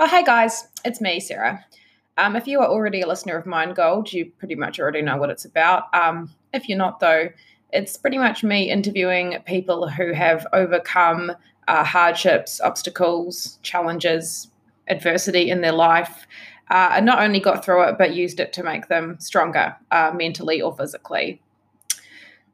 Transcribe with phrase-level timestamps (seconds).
[0.00, 1.66] Oh, hey guys, it's me, Sarah.
[2.18, 5.16] Um, if you are already a listener of Mind Gold, you pretty much already know
[5.16, 5.92] what it's about.
[5.92, 7.30] Um, if you're not, though,
[7.72, 11.32] it's pretty much me interviewing people who have overcome
[11.66, 14.52] uh, hardships, obstacles, challenges,
[14.86, 16.28] adversity in their life,
[16.70, 20.12] uh, and not only got through it, but used it to make them stronger uh,
[20.14, 21.42] mentally or physically.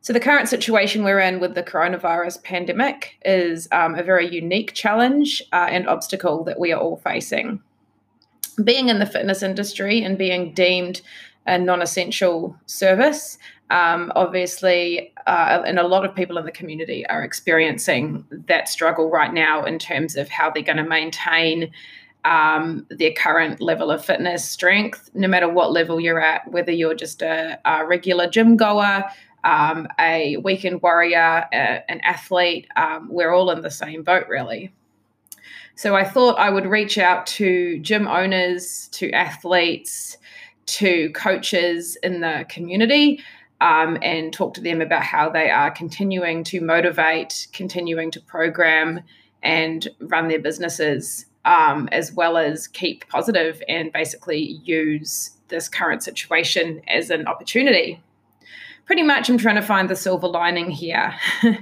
[0.04, 4.74] So, the current situation we're in with the coronavirus pandemic is um, a very unique
[4.74, 7.62] challenge uh, and obstacle that we are all facing.
[8.62, 11.00] Being in the fitness industry and being deemed
[11.46, 13.38] a non essential service,
[13.70, 19.08] um, obviously, uh, and a lot of people in the community are experiencing that struggle
[19.08, 21.70] right now in terms of how they're going to maintain
[22.26, 26.94] um, their current level of fitness strength, no matter what level you're at, whether you're
[26.94, 29.04] just a, a regular gym goer,
[29.44, 32.66] um, a weekend warrior, a, an athlete.
[32.76, 34.72] Um, we're all in the same boat, really.
[35.76, 40.16] So I thought I would reach out to gym owners, to athletes,
[40.66, 43.22] to coaches in the community.
[43.60, 49.00] Um, and talk to them about how they are continuing to motivate, continuing to program,
[49.42, 56.02] and run their businesses, um, as well as keep positive and basically use this current
[56.02, 58.02] situation as an opportunity
[58.86, 61.14] pretty much I'm trying to find the silver lining here.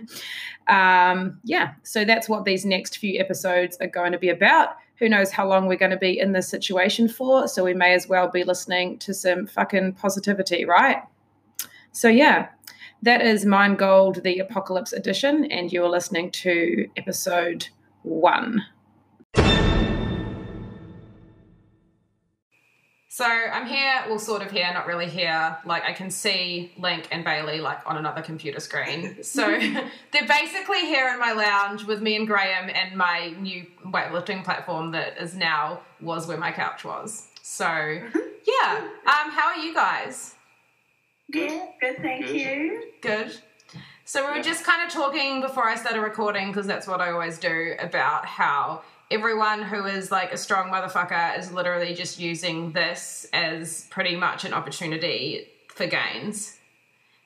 [0.68, 4.76] um, yeah, so that's what these next few episodes are going to be about.
[4.96, 7.48] Who knows how long we're going to be in this situation for?
[7.48, 11.02] So we may as well be listening to some fucking positivity, right?
[11.90, 12.48] So, yeah,
[13.02, 17.68] that is Mind Gold, the Apocalypse Edition, and you're listening to episode
[18.02, 18.62] one.
[23.14, 25.58] So I'm here, well, sort of here, not really here.
[25.66, 29.18] Like I can see Link and Bailey like on another computer screen.
[29.22, 29.42] So
[30.12, 34.92] they're basically here in my lounge with me and Graham and my new weightlifting platform
[34.92, 37.28] that is now was where my couch was.
[37.42, 40.34] So yeah, um, how are you guys?
[41.30, 42.34] Good, good, thank good.
[42.34, 42.82] you.
[43.02, 43.36] Good.
[44.06, 47.10] So we were just kind of talking before I started recording because that's what I
[47.10, 48.82] always do about how
[49.12, 54.44] everyone who is like a strong motherfucker is literally just using this as pretty much
[54.44, 56.56] an opportunity for gains.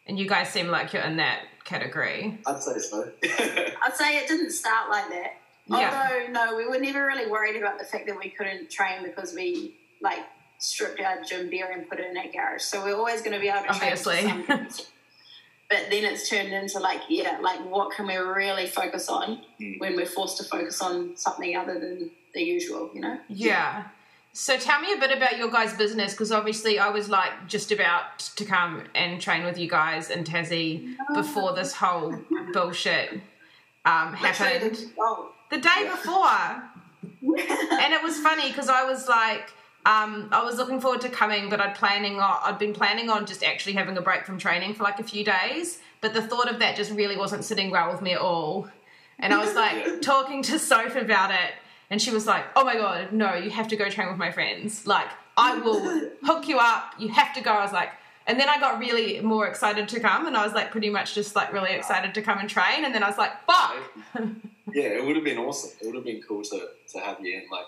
[0.06, 2.38] And you guys seem like you're in that category.
[2.46, 3.10] I'd say so.
[3.24, 5.32] I'd say it didn't start like that.
[5.68, 6.08] Yeah.
[6.10, 9.34] Although, no, we were never really worried about the fact that we couldn't train because
[9.34, 10.20] we like
[10.58, 12.62] stripped our gym gear and put it in our garage.
[12.62, 14.20] So we're always going to be able to Obviously.
[14.22, 14.44] train.
[15.68, 19.78] but then it's turned into like yeah like what can we really focus on mm.
[19.80, 23.18] when we're forced to focus on something other than the usual you know?
[23.28, 23.84] Yeah.
[24.32, 27.72] So tell me a bit about your guys business because obviously i was like just
[27.72, 32.14] about to come and train with you guys in tassie before this whole
[32.52, 33.20] bullshit
[33.84, 34.76] um, happened.
[35.50, 36.62] the day before.
[37.38, 39.52] And it was funny because i was like
[39.86, 43.24] um, I was looking forward to coming, but I'd planning on, I'd been planning on
[43.24, 45.78] just actually having a break from training for like a few days.
[46.00, 48.68] But the thought of that just really wasn't sitting well with me at all.
[49.20, 51.52] And I was like talking to Soph about it,
[51.88, 54.32] and she was like, "Oh my god, no, you have to go train with my
[54.32, 54.88] friends.
[54.88, 56.94] Like, I will hook you up.
[56.98, 57.90] You have to go." I was like,
[58.26, 61.14] and then I got really more excited to come, and I was like, pretty much
[61.14, 62.84] just like really excited to come and train.
[62.84, 63.76] And then I was like, "Fuck."
[64.74, 65.70] yeah, it would have been awesome.
[65.80, 67.66] It would have been cool to to have you in like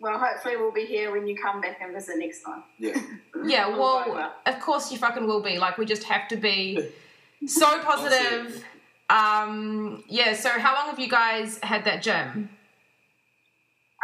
[0.00, 2.62] well, hopefully we'll be here when you come back and visit next time.
[2.78, 3.00] Yeah.
[3.44, 5.58] yeah, well, of course you fucking will be.
[5.58, 6.90] Like, we just have to be
[7.46, 8.64] so positive.
[9.10, 12.50] Um, yeah, so how long have you guys had that gym?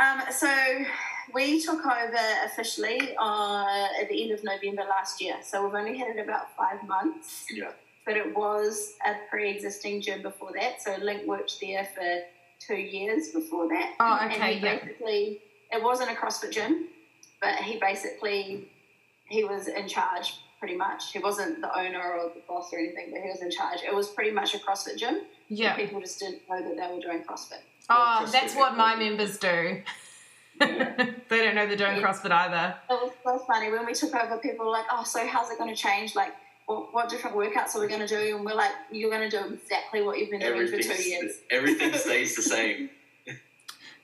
[0.00, 0.52] Um, so
[1.32, 5.36] we took over officially uh, at the end of November last year.
[5.42, 7.46] So we've only had it about five months.
[7.52, 7.70] Yeah.
[8.04, 10.82] But it was a pre-existing gym before that.
[10.82, 12.22] So Link worked there for
[12.58, 13.94] two years before that.
[14.00, 14.54] Oh, okay.
[14.54, 14.76] And yeah.
[14.76, 15.40] basically
[15.74, 16.88] it wasn't a CrossFit gym,
[17.40, 18.68] but he basically
[19.26, 21.12] he was in charge pretty much.
[21.12, 23.80] He wasn't the owner or the boss or anything, but he was in charge.
[23.86, 25.22] It was pretty much a CrossFit gym.
[25.48, 25.76] Yeah.
[25.76, 27.60] People just didn't know that they were doing CrossFit.
[27.90, 29.82] Oh, that's what my members do.
[30.60, 30.66] they
[31.28, 32.02] don't know they're doing yeah.
[32.02, 32.76] CrossFit either.
[32.88, 34.38] It was so funny when we took over.
[34.38, 36.14] People were like, "Oh, so how's it going to change?
[36.14, 36.32] Like,
[36.66, 39.36] what, what different workouts are we going to do?" And we're like, "You're going to
[39.36, 41.40] do exactly what you've been doing for two years.
[41.50, 42.88] Everything stays the same."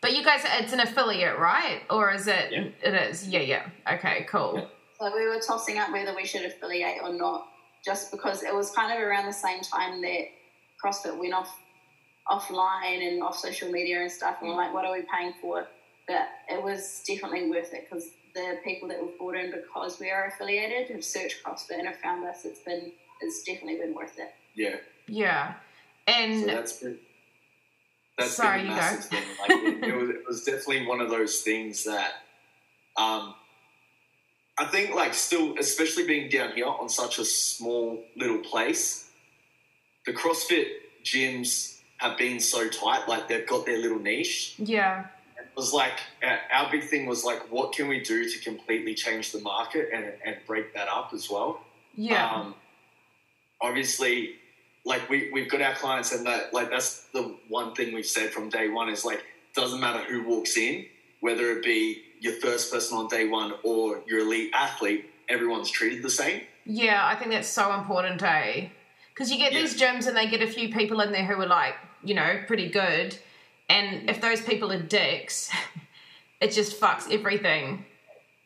[0.01, 1.83] But you guys, it's an affiliate, right?
[1.91, 2.51] Or is it?
[2.51, 2.65] Yeah.
[2.83, 3.29] It is.
[3.29, 3.67] Yeah, yeah.
[3.93, 4.67] Okay, cool.
[4.99, 7.49] So we were tossing up whether we should affiliate or not,
[7.85, 10.29] just because it was kind of around the same time that
[10.83, 11.55] CrossFit went off
[12.29, 14.37] offline and off social media and stuff.
[14.41, 15.67] And we're like, what are we paying for?
[16.07, 20.11] But it was definitely worth it because the people that were brought in because we
[20.11, 22.45] are affiliated have searched CrossFit and have found us.
[22.45, 24.33] It's been it's definitely been worth it.
[24.55, 24.77] Yeah.
[25.07, 25.55] Yeah.
[26.07, 27.01] And so that's pretty
[28.21, 29.23] that's Sorry, been a massive thing.
[29.41, 32.13] Like it, it, was, it was definitely one of those things that
[32.97, 33.35] um,
[34.59, 39.09] I think, like, still, especially being down here on such a small little place,
[40.05, 40.67] the CrossFit
[41.03, 43.09] gyms have been so tight.
[43.09, 44.57] Like they've got their little niche.
[44.59, 45.07] Yeah.
[45.39, 48.95] It was like our- our big thing was like, what can we do to completely
[48.95, 51.63] change the market and and break that up as well.
[51.95, 52.31] Yeah.
[52.31, 52.55] Um,
[53.61, 54.37] obviously,
[54.85, 58.31] like we we've got our clients, and that like that's the one thing we've said
[58.31, 59.23] from day one is like
[59.55, 60.87] doesn't matter who walks in,
[61.21, 66.03] whether it be your first person on day one or your elite athlete, everyone's treated
[66.03, 66.43] the same.
[66.65, 68.69] Yeah, I think that's so important, eh?
[69.13, 71.47] Because you get these gyms and they get a few people in there who are
[71.47, 71.75] like,
[72.05, 73.19] you know, pretty good.
[73.69, 75.51] And if those people are dicks,
[76.41, 77.85] it just fucks everything.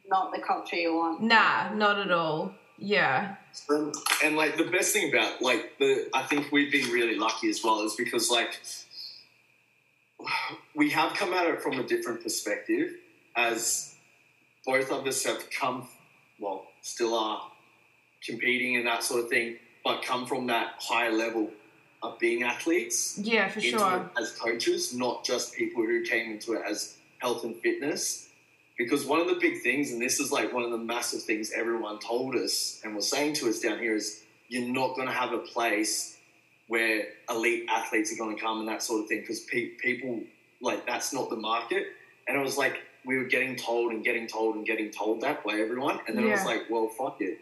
[0.09, 1.23] Not the culture you want.
[1.23, 2.55] Nah, not at all.
[2.79, 3.37] Yeah.
[3.69, 7.49] And, and like the best thing about like the I think we've been really lucky
[7.49, 8.61] as well is because like
[10.75, 12.93] we have come at it from a different perspective
[13.37, 13.95] as
[14.67, 15.89] both of us have come
[16.41, 17.51] well still are
[18.25, 21.51] competing and that sort of thing but come from that higher level
[22.03, 24.11] of being athletes Yeah, for sure.
[24.19, 28.29] as coaches, not just people who came into it as health and fitness.
[28.77, 31.53] Because one of the big things, and this is like one of the massive things
[31.55, 35.15] everyone told us and was saying to us down here, is you're not going to
[35.15, 36.19] have a place
[36.67, 39.21] where elite athletes are going to come and that sort of thing.
[39.21, 40.21] Because pe- people,
[40.61, 41.85] like, that's not the market.
[42.27, 45.45] And it was like we were getting told and getting told and getting told that
[45.45, 46.01] by everyone.
[46.09, 47.39] And then it was like, well, fuck it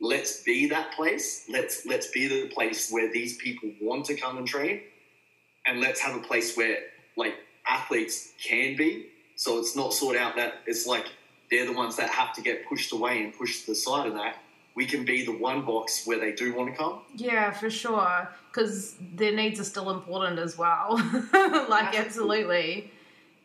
[0.00, 1.46] let's be that place.
[1.48, 4.80] Let's let's be the place where these people want to come and train,
[5.66, 6.78] and let's have a place where
[7.16, 7.34] like
[7.66, 9.06] athletes can be.
[9.40, 11.06] So it's not sort out that it's like
[11.50, 14.12] they're the ones that have to get pushed away and pushed to the side of
[14.12, 14.36] that.
[14.74, 17.00] We can be the one box where they do want to come.
[17.16, 18.28] Yeah, for sure.
[18.52, 20.96] Because their needs are still important as well.
[21.70, 22.92] like, absolutely.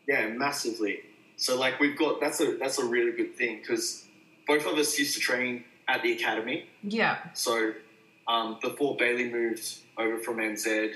[0.06, 1.00] Yeah, massively.
[1.36, 4.04] So like we've got that's a that's a really good thing because
[4.46, 6.66] both of us used to train at the academy.
[6.82, 7.16] Yeah.
[7.32, 7.72] So
[8.28, 9.66] um, before Bailey moved
[9.96, 10.92] over from NZ,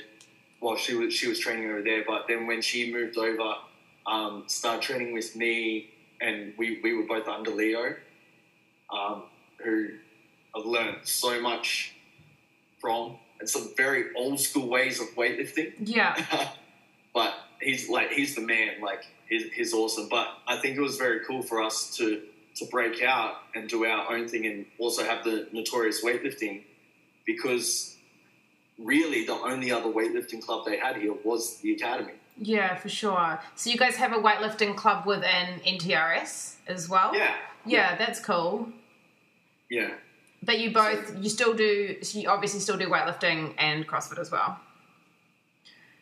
[0.61, 2.05] well, she was she was training over there.
[2.07, 3.55] But then when she moved over,
[4.11, 5.91] um, started training with me,
[6.21, 7.95] and we, we were both under Leo,
[8.93, 9.23] um,
[9.63, 9.89] who
[10.55, 11.95] I've learned so much
[12.81, 15.73] from, and some very old school ways of weightlifting.
[15.79, 16.23] Yeah.
[17.15, 18.81] but he's like he's the man.
[18.83, 20.09] Like he's, he's awesome.
[20.11, 22.23] But I think it was very cool for us to
[22.57, 26.65] to break out and do our own thing, and also have the notorious weightlifting,
[27.25, 27.97] because
[28.77, 32.15] really the only other weightlifting club they had here was the academy.
[32.43, 33.39] Yeah, for sure.
[33.55, 37.15] So you guys have a weightlifting club within NTRS as well?
[37.15, 37.35] Yeah,
[37.67, 38.69] Yeah, that's cool.
[39.71, 39.91] yeah.
[40.43, 44.31] But you both, you still do, so you obviously still do weightlifting and CrossFit as
[44.31, 44.59] well.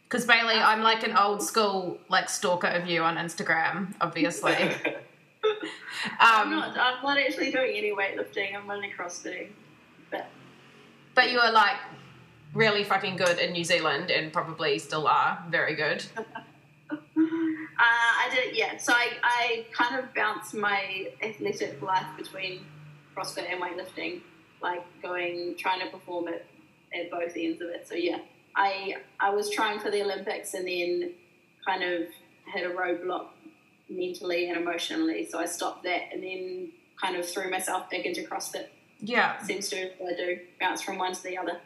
[0.05, 4.55] Because Bailey, I'm like an old school like stalker of you on Instagram, obviously.
[6.21, 6.79] I'm Um, not.
[6.79, 8.55] I'm not actually doing any weightlifting.
[8.55, 9.49] I'm only crossfitting.
[10.11, 10.27] But
[11.15, 11.77] but you are like
[12.55, 16.05] really fucking good in New Zealand and probably still are very good.
[16.19, 16.97] uh,
[17.79, 18.57] I did.
[18.57, 18.77] Yeah.
[18.79, 22.61] So I, I kind of bounced my athletic life between
[23.17, 24.21] CrossFit and weightlifting,
[24.63, 26.45] like going trying to perform at,
[26.99, 27.87] at both ends of it.
[27.87, 28.19] So yeah,
[28.57, 31.13] I I was trying for the Olympics and then
[31.67, 32.09] kind of
[32.53, 33.27] hit a roadblock
[33.89, 35.27] mentally and emotionally.
[35.27, 38.67] So I stopped that and then kind of threw myself back into CrossFit.
[39.01, 39.39] Yeah.
[39.43, 41.61] Seems to I do, bounce from one to the other.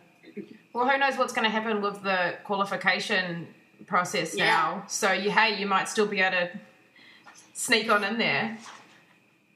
[0.72, 3.48] Well, who knows what's going to happen with the qualification
[3.86, 4.46] process Yeah.
[4.46, 4.84] now?
[4.88, 6.50] So you, hey, you might still be able to
[7.54, 8.56] sneak on in there.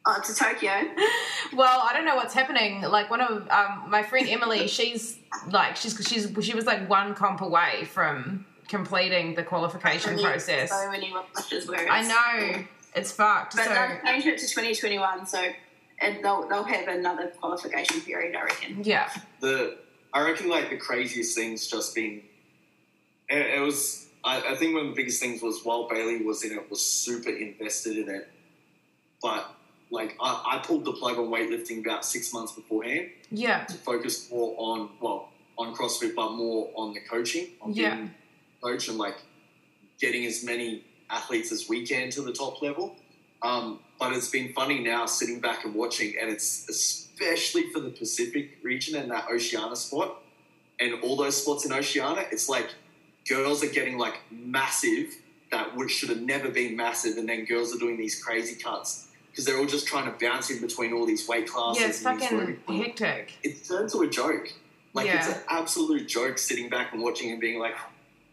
[0.05, 0.73] Oh, to Tokyo.
[1.53, 2.81] Well, I don't know what's happening.
[2.83, 5.17] Like one of um, my friend Emily, she's
[5.49, 10.71] like she's she's she was like one comp away from completing the qualification process.
[10.71, 12.65] So many rushes where I it's- know
[12.97, 13.55] it's fucked.
[13.55, 15.47] But So they'll change it to 2021, so
[16.01, 18.83] and they'll, they'll have another qualification period, I reckon.
[18.83, 19.09] yeah,
[19.41, 19.79] the
[20.17, 22.23] I reckon like the craziest things just been
[23.29, 26.43] it, it was I, I think one of the biggest things was while Bailey was
[26.43, 28.27] in it was super invested in it.
[29.21, 29.55] But
[29.91, 34.31] like I, I pulled the plug on weightlifting about six months beforehand yeah, to focus
[34.31, 37.95] more on well on CrossFit but more on the coaching on Yeah.
[37.97, 38.15] being
[38.63, 39.17] coach and like
[40.01, 42.97] getting as many athletes as we can to the top level.
[43.43, 47.91] Um, but it's been funny now sitting back and watching, and it's especially for the
[47.91, 50.23] Pacific region and that Oceania spot,
[50.79, 52.27] and all those spots in Oceania.
[52.31, 52.69] It's like
[53.29, 55.15] girls are getting like massive
[55.51, 59.09] that would should have never been massive, and then girls are doing these crazy cuts
[59.31, 61.83] because they're all just trying to bounce in between all these weight classes.
[61.83, 61.89] yeah.
[61.89, 63.35] It's fucking hectic.
[63.43, 64.53] It's turned to a joke.
[64.95, 67.75] Like it's an absolute joke sitting back and watching and being like,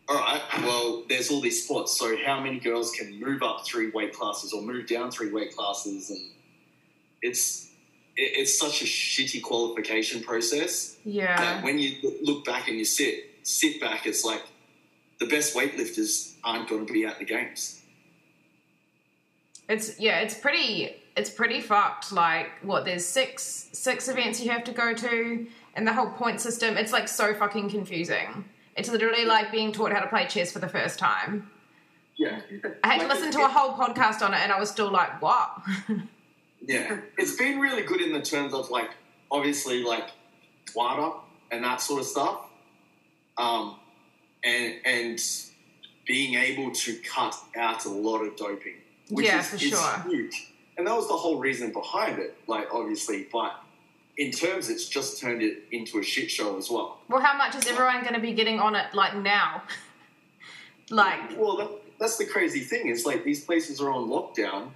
[0.07, 1.97] all right, well, there's all these spots.
[1.97, 5.55] So how many girls can move up three weight classes or move down three weight
[5.55, 6.09] classes?
[6.09, 6.21] And
[7.21, 7.72] it's it,
[8.15, 11.35] it's such a shitty qualification process Yeah.
[11.35, 14.41] that when you look back and you sit sit back, it's like
[15.19, 17.81] the best weightlifters aren't going to be at the games.
[19.69, 22.11] It's yeah, it's pretty it's pretty fucked.
[22.11, 26.39] Like what there's six six events you have to go to and the whole point
[26.39, 28.45] system, it's like so fucking confusing.
[28.75, 31.49] It's literally like being taught how to play chess for the first time.
[32.15, 32.41] Yeah,
[32.83, 35.19] I had to listen to a whole podcast on it and I was still like,
[35.21, 35.49] what?
[36.65, 38.89] Yeah, it's been really good in the terms of like
[39.31, 40.09] obviously like
[40.75, 41.13] WADA
[41.51, 42.39] and that sort of stuff,
[43.37, 43.75] um,
[44.43, 45.21] and and
[46.05, 48.75] being able to cut out a lot of doping,
[49.09, 49.99] which Yeah, is, for is sure.
[50.07, 52.35] huge, and that was the whole reason behind it.
[52.47, 53.55] Like obviously, but
[54.17, 56.99] in terms, it's just turned it into a shit show as well.
[57.09, 59.63] well, how much is everyone going to be getting on it like now?
[60.89, 62.87] like, Well, that, that's the crazy thing.
[62.87, 64.69] Is like these places are on lockdown,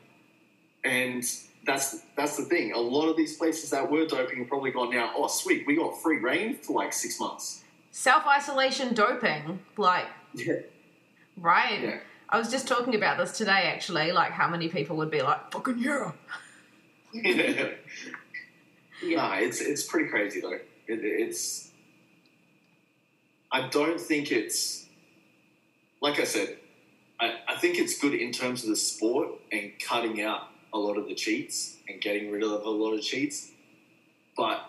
[0.83, 1.23] and
[1.67, 2.71] that's that's the thing.
[2.71, 5.11] A lot of these places that were doping have probably gone now.
[5.15, 7.63] Oh, sweet, we got free reign for like six months.
[7.91, 10.55] self isolation doping, like, Yeah,
[11.35, 11.79] right?
[11.83, 15.21] yeah, I was just talking about this today actually, like how many people would be
[15.21, 16.11] like, fucking yeah.
[17.13, 17.69] yeah.
[19.03, 20.53] Nah, it's it's pretty crazy though.
[20.53, 21.71] It, it's.
[23.51, 24.85] I don't think it's.
[26.01, 26.57] Like I said,
[27.19, 30.97] I, I think it's good in terms of the sport and cutting out a lot
[30.97, 33.51] of the cheats and getting rid of a lot of cheats.
[34.35, 34.61] But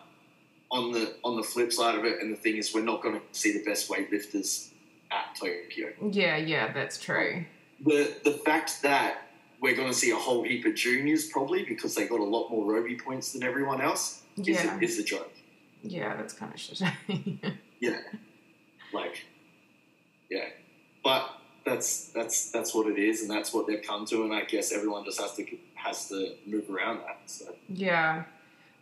[0.71, 3.17] on the on the flip side of it, and the thing is, we're not going
[3.17, 4.71] to see the best weightlifters
[5.11, 5.89] at Tokyo.
[6.11, 7.45] Yeah, yeah, that's true.
[7.85, 9.23] The the fact that
[9.61, 12.49] we're going to see a whole heap of juniors probably because they got a lot
[12.51, 14.79] more Robi points than everyone else is, Yeah.
[14.79, 15.33] a, is a joke.
[15.83, 16.81] Yeah, that's kind of shit.
[17.81, 17.99] Yeah,
[18.93, 19.25] like
[20.29, 20.47] yeah,
[21.05, 21.31] but
[21.65, 24.73] that's that's that's what it is, and that's what they've come to, and I guess
[24.73, 25.45] everyone just has to
[25.85, 27.21] has to move around that.
[27.27, 28.25] So yeah.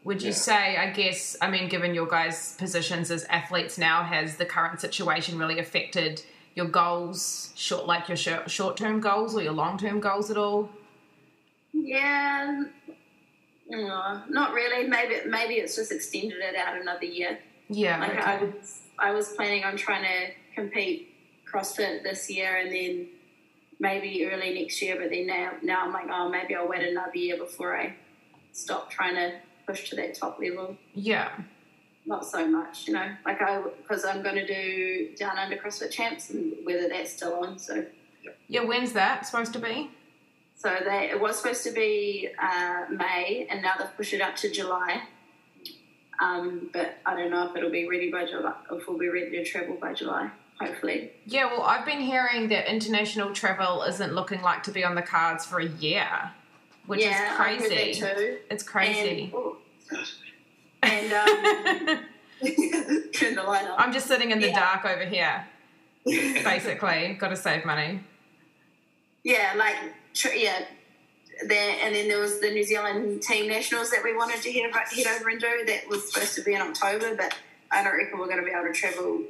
[0.04, 0.34] Would you Yeah.
[0.34, 4.80] say, I guess, I mean, given your guys' positions as athletes now, has the current
[4.80, 6.22] situation really affected
[6.54, 10.36] your goals, short like your short short term goals or your long term goals at
[10.36, 10.70] all?
[11.72, 12.64] Yeah,
[13.68, 14.86] no, not really.
[14.88, 17.38] Maybe maybe it's just extended it out another year.
[17.68, 17.98] Yeah.
[18.00, 18.20] Like okay.
[18.20, 21.12] I was, I was planning on trying to compete
[21.50, 23.08] CrossFit this year and then
[23.78, 24.96] maybe early next year.
[25.00, 27.94] But then now, now I'm like, oh, maybe I'll wait another year before I
[28.52, 29.32] stop trying to
[29.66, 30.76] push to that top level.
[30.94, 31.30] yeah.
[32.08, 33.08] Not so much, you know.
[33.24, 37.34] Like I, because I'm going to do down under CrossFit champs and whether that's still
[37.42, 37.58] on.
[37.58, 37.84] So,
[38.46, 39.90] Yeah, when's that supposed to be?
[40.58, 44.36] so they it was supposed to be uh, May, and now they've pushed it up
[44.36, 45.02] to July.
[46.22, 49.30] Um, but I don't know if it'll be ready by July, if we'll be ready
[49.32, 50.30] to travel by July.
[50.60, 51.12] Hopefully.
[51.26, 55.02] Yeah, well, I've been hearing that international travel isn't looking like to be on the
[55.02, 56.08] cards for a year,
[56.86, 58.00] which yeah, is I heard crazy.
[58.00, 58.38] that too.
[58.50, 59.32] It's crazy.
[59.34, 59.56] And, oh.
[60.82, 61.12] and
[61.98, 62.04] um,
[63.12, 63.78] turn the light on.
[63.78, 64.60] I'm just sitting in the Yeah.
[64.60, 65.46] dark over here,
[66.04, 67.14] basically.
[67.20, 68.00] Got to save money.
[69.24, 69.76] yeah, like
[70.14, 70.64] tr- yeah,
[71.46, 71.76] there.
[71.82, 74.78] And then there was the New Zealand team nationals that we wanted to head over,
[74.78, 75.64] head over and do.
[75.66, 77.34] That was supposed to be in October, but
[77.70, 79.22] I don't reckon we're going to be able to travel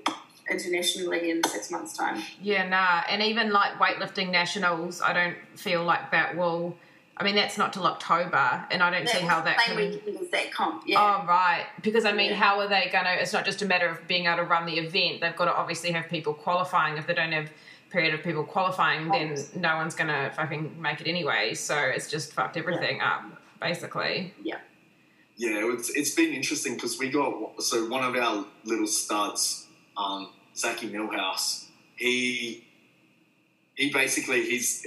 [0.51, 2.23] internationally in six months' time.
[2.41, 3.03] Yeah, nah.
[3.09, 6.77] And even like weightlifting nationals, I don't feel like that will.
[7.19, 9.91] I mean, that's not till October, and I don't see how that the same can.
[9.91, 10.83] weekend as that comp.
[10.87, 10.99] Yeah.
[11.01, 12.37] Oh right, because I mean, Yeah.
[12.37, 13.17] how are they gonna?
[13.19, 15.23] It's not just a matter of being able to run the event.
[15.23, 16.99] They've got to obviously have people qualifying.
[16.99, 17.51] If they don't have
[17.91, 21.55] period of people qualifying, then no one's gonna fucking make it anyway.
[21.55, 23.23] So it's just fucked everything up,
[23.61, 24.35] basically.
[24.43, 24.59] Yeah.
[25.39, 30.31] Yeah, it's, it's been interesting because we got so one of our little studs, um,
[30.57, 31.67] Zachy Millhouse.
[31.97, 32.65] He
[33.75, 34.87] he basically he's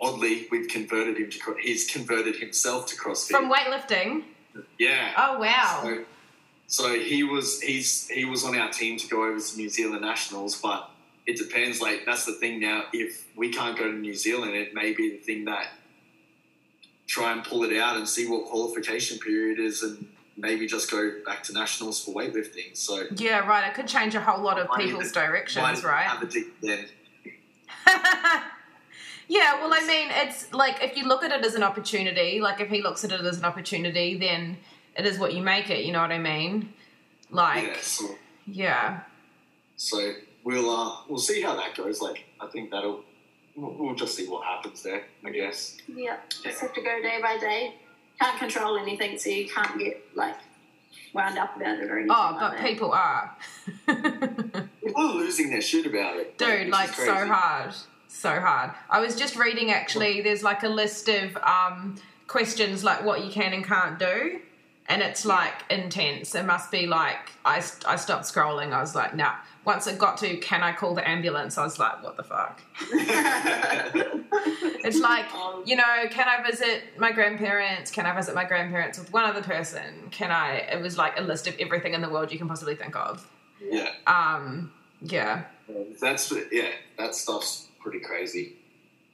[0.00, 3.30] oddly we've converted him to he's converted himself to CrossFit.
[3.30, 4.24] From weightlifting.
[4.78, 5.12] yeah.
[5.16, 5.80] Oh wow.
[5.82, 6.04] So,
[6.68, 10.02] so he was he's he was on our team to go over to New Zealand
[10.02, 10.90] nationals, but
[11.26, 11.80] it depends.
[11.80, 12.84] Like that's the thing now.
[12.92, 15.68] If we can't go to New Zealand, it may be the thing that
[17.06, 21.12] try and pull it out and see what qualification period is, and maybe just go
[21.24, 22.76] back to nationals for weightlifting.
[22.76, 23.68] So Yeah, right.
[23.68, 26.06] It could change a whole lot of people's even- directions, right?
[26.06, 26.86] have a dig then.
[29.28, 32.60] yeah, well, I mean, it's like if you look at it as an opportunity, like
[32.60, 34.56] if he looks at it as an opportunity, then
[34.96, 35.84] it is what you make it.
[35.84, 36.72] You know what I mean?
[37.30, 38.04] Like, yeah, so,
[38.46, 39.00] yeah,
[39.76, 40.12] so
[40.44, 42.00] we'll uh, we'll see how that goes.
[42.00, 43.02] Like I think that'll
[43.56, 45.02] we'll, we'll just see what happens there.
[45.24, 45.76] I guess.
[45.92, 47.74] Yeah, just have to go day by day.
[48.18, 50.36] Can't control anything, so you can't get like
[51.12, 52.10] wound up about it or anything.
[52.10, 52.66] Oh, like but that.
[52.66, 53.36] people are.
[53.86, 57.74] people are losing their shit about it, dude which like so hard.
[58.08, 58.70] So hard.
[58.88, 61.96] I was just reading actually there's like a list of um
[62.26, 64.40] questions like what you can and can't do.
[64.88, 66.34] And it's like intense.
[66.34, 67.56] It must be like i,
[67.86, 68.72] I stopped scrolling.
[68.72, 69.34] I was like nah
[69.66, 72.62] once it got to can i call the ambulance i was like what the fuck
[74.84, 78.98] it's like Um, you know can i visit my grandparents can i visit my grandparents
[78.98, 82.08] with one other person can i it was like a list of everything in the
[82.08, 83.28] world you can possibly think of
[83.70, 85.44] yeah, um yeah
[86.00, 86.68] that's yeah,
[86.98, 88.54] that stuff's pretty crazy.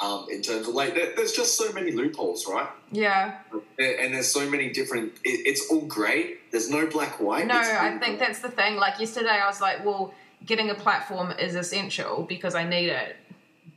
[0.01, 2.69] Um, in terms of like, there, there's just so many loopholes, right?
[2.91, 3.39] yeah
[3.79, 5.13] And and there's so many different.
[5.25, 6.39] It, it's all grey.
[6.51, 7.47] There's no black white.
[7.47, 8.77] No, I think that's the thing.
[8.77, 10.13] Like yesterday, I was like, well,
[10.47, 13.17] getting a platform is essential because I need it.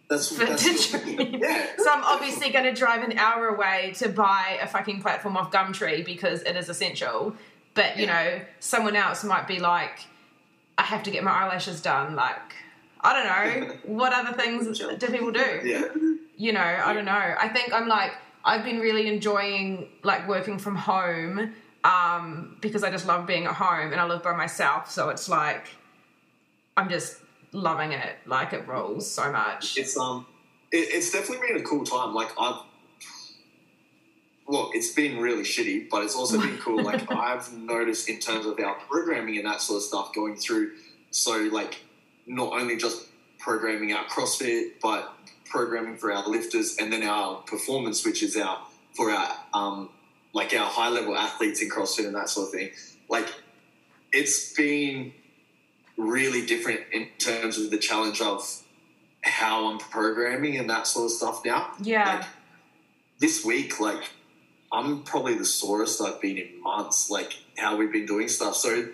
[0.09, 1.67] that's, for that's yeah.
[1.77, 5.51] So I'm obviously going to drive an hour away to buy a fucking platform off
[5.51, 7.35] Gumtree because it is essential.
[7.73, 9.99] But, you know, someone else might be like,
[10.77, 12.15] I have to get my eyelashes done.
[12.15, 12.55] Like,
[13.01, 13.75] I don't know.
[13.95, 15.61] what other things do people do?
[15.63, 15.87] Yeah,
[16.37, 20.57] you know i don't know i think i'm like i've been really enjoying like working
[20.57, 21.53] from home
[21.83, 25.29] um because i just love being at home and i live by myself so it's
[25.29, 25.67] like
[26.77, 27.17] i'm just
[27.51, 30.25] loving it like it rolls so much it's um,
[30.75, 32.13] it, it's definitely been a cool time.
[32.13, 32.61] Like I've,
[34.47, 36.83] look, it's been really shitty, but it's also been cool.
[36.83, 40.73] Like I've noticed in terms of our programming and that sort of stuff going through.
[41.11, 41.81] So like,
[42.27, 43.07] not only just
[43.39, 45.13] programming our CrossFit, but
[45.45, 49.89] programming for our lifters, and then our performance, which is our for our um,
[50.33, 52.71] like our high level athletes in CrossFit and that sort of thing.
[53.07, 53.27] Like,
[54.11, 55.13] it's been
[55.97, 58.61] really different in terms of the challenge of
[59.21, 61.71] how I'm programming and that sort of stuff now.
[61.81, 62.25] yeah Like
[63.19, 64.03] this week, like
[64.71, 67.09] I'm probably the sorest I've been in months.
[67.09, 68.55] Like how we've been doing stuff.
[68.55, 68.89] So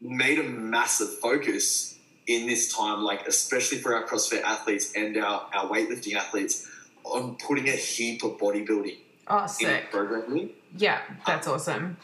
[0.00, 1.96] made a massive focus
[2.26, 6.68] in this time, like especially for our CrossFit athletes and our, our weightlifting athletes,
[7.04, 8.96] on putting a heap of bodybuilding
[9.28, 11.96] oh in programming yeah that's awesome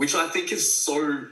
[0.00, 1.26] which I think is so.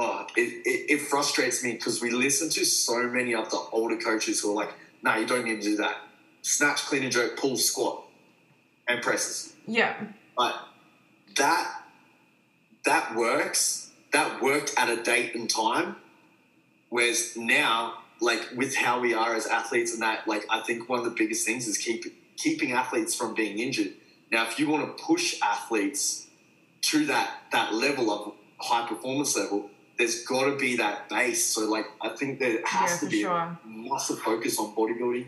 [0.00, 3.96] Oh, it, it, it frustrates me because we listen to so many of the older
[3.96, 5.96] coaches who are like, "No, you don't need to do that.
[6.42, 8.04] Snatch, clean and jerk, pull, squat,
[8.86, 9.96] and presses." yeah
[10.36, 10.54] But
[11.34, 11.82] that
[12.84, 13.90] that works.
[14.12, 15.96] That worked at a date and time.
[16.90, 21.00] Whereas now, like with how we are as athletes, and that, like I think one
[21.00, 22.04] of the biggest things is keep
[22.36, 23.94] keeping athletes from being injured.
[24.30, 26.28] Now, if you want to push athletes
[26.82, 31.44] to that that level of high performance level, there's got to be that base.
[31.44, 33.32] So, like, I think there has Yeah, to be sure.
[33.32, 35.26] a massive focus on bodybuilding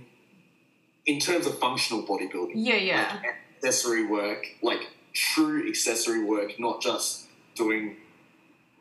[1.07, 6.81] in terms of functional bodybuilding yeah yeah like accessory work, like true accessory work, not
[6.81, 7.97] just doing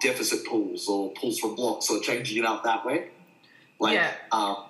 [0.01, 3.09] deficit pulls or pulls from blocks or changing it up that way.
[3.79, 4.13] Like, Yeah.
[4.31, 4.65] um,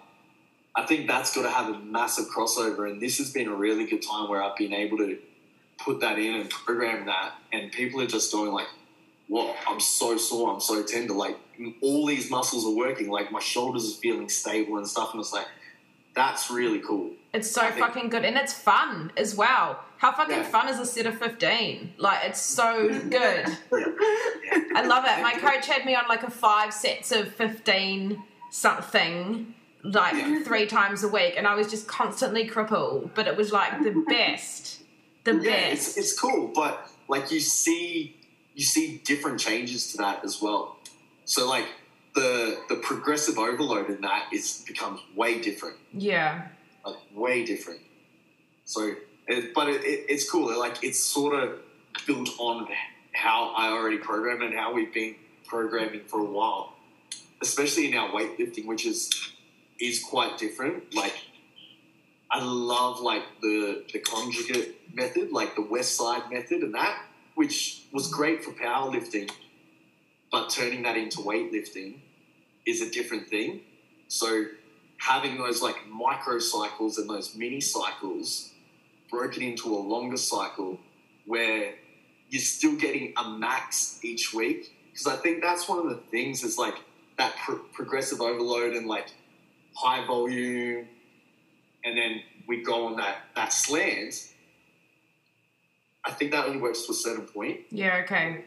[0.76, 3.86] I think that's got to have a massive crossover, and this has been a really
[3.86, 5.18] good time where I've been able to
[5.80, 8.68] put that in and program that, and people are just doing like,
[9.30, 9.56] "What?
[9.68, 11.38] I'm so sore, I'm so tender, like
[11.82, 15.32] all these muscles are working, like my shoulders are feeling stable and stuff," and it's
[15.32, 15.48] like,
[16.14, 17.12] that's really cool.
[17.34, 19.80] It's so I think- fucking good and it's fun as well.
[19.98, 20.44] How fucking Yeah.
[20.44, 21.94] fun is a set of 15?
[21.98, 23.46] Like, it's so good.
[23.72, 24.62] Yeah.
[24.76, 25.22] I love it.
[25.22, 31.04] My coach had me on like a five sets of 15 something, like three times
[31.04, 34.82] a week, and I was just constantly crippled, but it was like the best.
[35.26, 35.90] The best.
[35.90, 38.16] it's, it's cool, but like you see,
[38.56, 40.78] you see different changes to that as well.
[41.26, 41.66] So like
[42.16, 46.48] the the progressive overload in that is becomes way different, yeah.
[46.86, 47.82] like way different.
[48.66, 48.94] So,
[49.28, 50.58] it, but it, it, it's cool.
[50.58, 51.60] Like it's sort of
[52.06, 52.68] built on
[53.14, 55.16] how I already programmed and how we've been
[55.48, 56.76] programming for a while,
[57.42, 59.10] especially in our weightlifting, which is
[59.80, 60.94] is quite different.
[60.94, 61.16] Like
[62.32, 67.04] I love like the the conjugate method, like the West Side method, and that,
[67.36, 69.32] which was great for powerlifting,
[70.32, 72.00] but turning that into weightlifting
[72.66, 73.62] is a different thing.
[74.08, 74.46] So
[74.98, 78.52] having those like micro cycles and those mini cycles
[79.10, 80.80] broken into a longer cycle
[81.26, 81.74] where
[82.30, 86.44] you're still getting a max each week because I think that's one of the things
[86.44, 86.76] is like
[87.18, 89.08] that pro- progressive overload and like
[89.74, 90.88] high volume
[91.84, 94.34] and then we go on that that slant
[96.10, 98.44] I think that only works to a certain point Yeah, okay.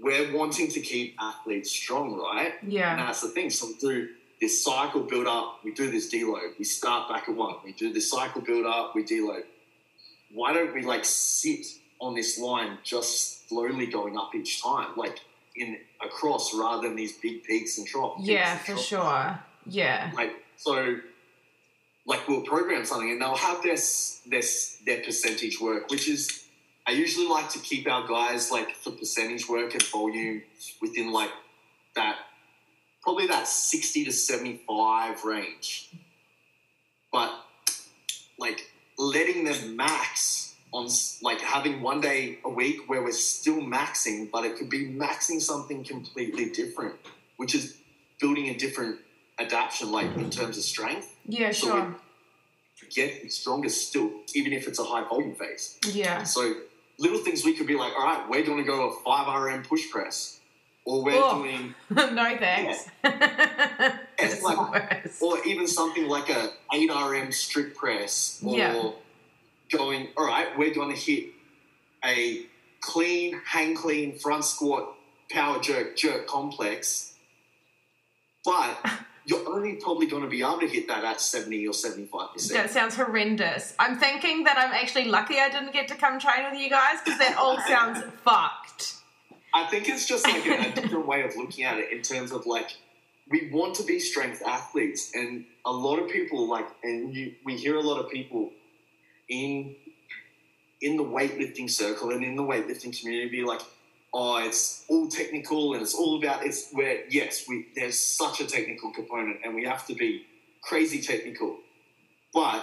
[0.00, 2.92] we're wanting to keep athletes strong right Yeah.
[2.92, 3.50] and that's the thing.
[3.50, 4.08] So we do
[4.40, 7.92] this cycle build up, we do this deload, we start back at one, we do
[7.92, 9.44] this cycle build up, we deload.
[10.32, 11.66] Why don't we like sit
[12.00, 14.90] on this line just slowly going up each time?
[14.96, 15.18] Like
[15.54, 18.22] in across rather than these big peaks and troughs.
[18.24, 18.84] Yeah, and for troughs.
[18.86, 19.38] sure.
[19.66, 20.10] Yeah.
[20.14, 20.96] Like so,
[22.06, 23.76] like we'll program something and they'll have their
[24.26, 24.42] their
[24.86, 26.44] their percentage work, which is
[26.86, 30.42] I usually like to keep our guys like for percentage work and volume
[30.80, 31.30] within like
[31.94, 32.16] that
[33.02, 35.90] probably that sixty to seventy five range,
[37.12, 37.32] but
[38.38, 40.88] like letting them max on
[41.22, 45.40] like having one day a week where we're still maxing, but it could be maxing
[45.40, 46.94] something completely different,
[47.36, 47.76] which is
[48.20, 48.98] building a different
[49.38, 51.96] adaptation, like in terms of strength, Yeah, So sure.
[52.90, 55.78] get stronger still, even if it's a high volume phase.
[55.92, 56.22] Yeah.
[56.22, 56.54] So
[57.02, 59.64] little things we could be like, all right, we're going to go a five RM
[59.64, 60.40] push press,
[60.84, 61.42] or we're Oh.
[61.42, 62.88] doing, no thanks.
[64.18, 68.90] it's like- or even something like a eight RM strict press, or Yeah.
[69.70, 71.26] going, all right, we're going to hit
[72.04, 72.46] a
[72.80, 74.94] clean, hang clean, front squat,
[75.30, 77.14] power jerk, jerk complex,
[78.44, 78.76] but
[79.24, 82.48] you're only probably going to be able to hit that at 70 or 75%.
[82.48, 83.74] That sounds horrendous.
[83.78, 86.98] I'm thinking that I'm actually lucky I didn't get to come train with you guys
[87.04, 88.96] because that all sounds fucked.
[89.54, 92.32] I think it's just like a, a different way of looking at it in terms
[92.32, 92.70] of like
[93.30, 97.56] we want to be strength athletes, and a lot of people like, and you, we
[97.56, 98.50] hear a lot of people
[99.28, 99.74] in
[100.80, 103.60] in the weightlifting circle and in the weightlifting community be like,
[104.14, 108.46] oh, it's all technical and it's all about it's where yes, we there's such a
[108.46, 110.26] technical component and we have to be
[110.62, 111.58] crazy technical,
[112.32, 112.62] but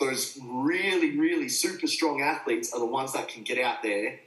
[0.00, 4.18] those really, really super strong athletes are the ones that can get out there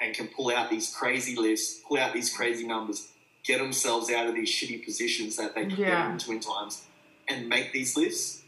[0.00, 3.08] and can pull out these crazy lists, pull out these crazy numbers,
[3.44, 6.06] get themselves out of these shitty positions that they can yeah.
[6.06, 6.84] get into in times,
[7.28, 8.42] and make these lists.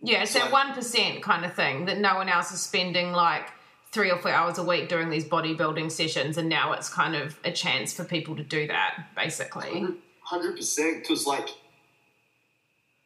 [0.00, 3.12] Yeah, it's So- that one percent kind of thing that no one else is spending
[3.12, 3.50] like
[3.96, 7.40] three or four hours a week doing these bodybuilding sessions, and now it's kind of
[7.44, 9.86] a chance for people to do that, basically.
[10.20, 11.48] Hundred percent, because like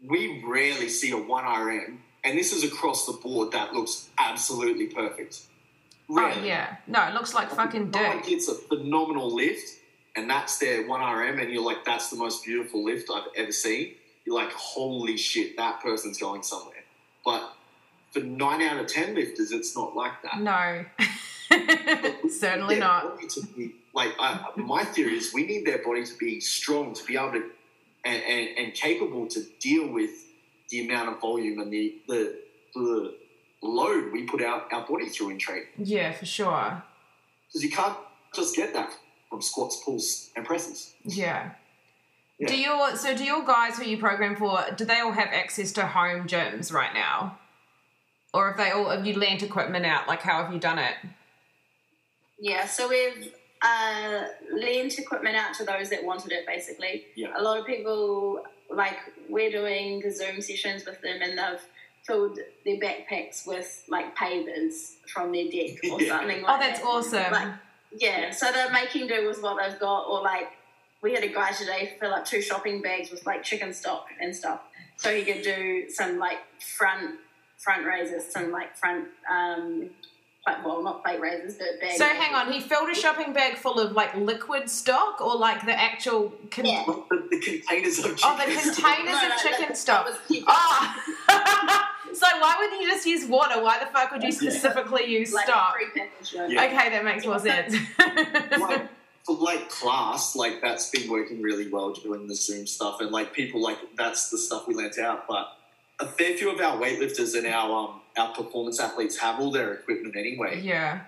[0.04, 4.88] we rarely see a one RM, and this is across the board that looks absolutely
[4.88, 5.42] perfect.
[6.10, 8.26] Oh yeah, no, it looks like fucking Someone dick.
[8.26, 9.78] gets a phenomenal lift,
[10.16, 13.52] and that's their one RM, and you're like, that's the most beautiful lift I've ever
[13.52, 13.94] seen.
[14.24, 16.82] You're like, holy shit, that person's going somewhere.
[17.24, 17.52] But
[18.12, 20.40] for nine out of ten lifters, it's not like that.
[20.40, 20.84] No,
[22.28, 23.18] certainly not.
[23.56, 27.16] be like I, my theory is we need their body to be strong to be
[27.16, 27.50] able to
[28.04, 30.10] and, and, and capable to deal with
[30.70, 32.38] the amount of volume and the the,
[32.74, 33.14] the
[33.62, 36.82] load we put out our body through in training Yeah, for sure.
[37.48, 37.96] because you can't
[38.34, 38.90] just get that
[39.28, 40.94] from squats, pulls, and presses.
[41.04, 41.50] Yeah.
[42.38, 42.48] Yeah.
[42.48, 44.64] Do your so do your guys who you program for?
[44.76, 47.38] Do they all have access to home gyms right now,
[48.32, 50.08] or have they all have you lent equipment out?
[50.08, 50.94] Like, how have you done it?
[52.38, 57.04] Yeah, so we've uh, lent equipment out to those that wanted it, basically.
[57.14, 57.32] Yeah.
[57.36, 58.96] A lot of people, like,
[59.28, 61.60] we're doing the Zoom sessions with them and they've
[62.06, 66.18] filled their backpacks with, like, pavers from their deck or Yeah.
[66.18, 66.86] something like Oh, that's that.
[66.86, 67.32] awesome.
[67.32, 67.48] Like,
[67.94, 70.48] yeah, so they're making do with what they've got, or, like,
[71.02, 74.34] we had a guy today fill up two shopping bags with, like, chicken stock and
[74.34, 74.60] stuff.
[74.96, 77.18] So he could do some, like, front
[77.62, 79.90] front raises, some, like, front, um,
[80.46, 83.56] like, well, not plate raises, but bag So hang on, he filled a shopping bag
[83.56, 86.32] full of like liquid stock, or like the actual.
[86.50, 86.84] Con- Yeah.
[86.86, 88.18] The, the containers of chicken.
[88.24, 88.72] Oh, the chicken.
[88.74, 90.06] containers No, no, of chicken that- stock.
[90.06, 91.94] that was keep- Ah.
[92.14, 93.62] so why wouldn't you just use water?
[93.62, 94.50] Why the fuck would you Yeah.
[94.50, 95.74] specifically use like stock?
[96.32, 96.64] Yeah.
[96.64, 97.74] Okay, that makes more sense.
[97.98, 98.88] like
[99.24, 103.34] for like class, like that's been working really well doing the Zoom stuff, and like
[103.34, 105.28] people like that's the stuff we lent out.
[105.28, 105.48] But
[106.00, 109.72] a fair few of our weightlifters and our um our performance athletes have all their
[109.74, 110.60] equipment anyway.
[110.60, 111.00] yeah.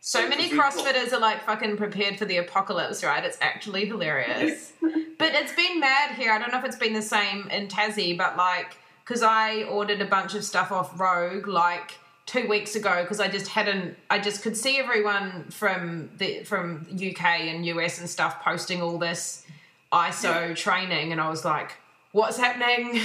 [0.00, 3.24] So So, many CrossFitters are like fucking prepared for the apocalypse, right?
[3.24, 4.72] It's actually hilarious.
[5.18, 6.32] but it's been mad here.
[6.32, 10.00] I don't know if it's been the same in Tassie, but like, because I ordered
[10.00, 11.92] a bunch of stuff off Rogue like
[12.26, 13.96] two weeks ago because I just hadn't.
[14.08, 18.98] I just could see everyone from the from UK and US and stuff posting all
[18.98, 19.44] this
[19.92, 21.72] ISO training, and I was like,
[22.12, 23.00] "What's happening?"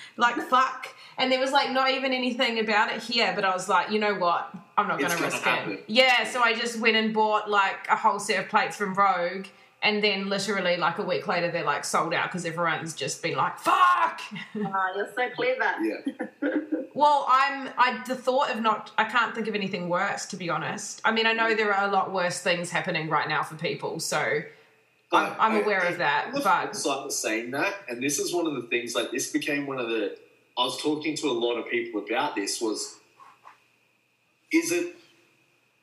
[0.16, 0.88] like, fuck.
[1.18, 3.98] And there was like not even anything about it here, but I was like, you
[3.98, 4.54] know what?
[4.78, 5.72] I'm not going It's to gonna risk happen.
[5.74, 5.84] it.
[5.86, 9.46] Yeah, so I just went and bought like a whole set of plates from Rogue,
[9.82, 13.36] and then literally like a week later they're like sold out because everyone's just been
[13.36, 14.20] like, "Fuck."
[14.56, 15.74] Oh, you're so clever.
[15.82, 16.50] Yeah,
[16.94, 17.68] Well, I'm.
[17.78, 18.90] I the thought of not.
[18.98, 21.00] I can't think of anything worse, to be honest.
[21.04, 24.00] I mean, I know there are a lot worse things happening right now for people,
[24.00, 24.40] so
[25.12, 26.32] I'm, I'm aware I- of that.
[26.32, 28.94] the But side saying that, and this is one of the things.
[28.94, 30.16] Like this became one of the.
[30.58, 32.60] I was talking to a lot of people about this.
[32.60, 32.96] Was
[34.52, 34.96] is it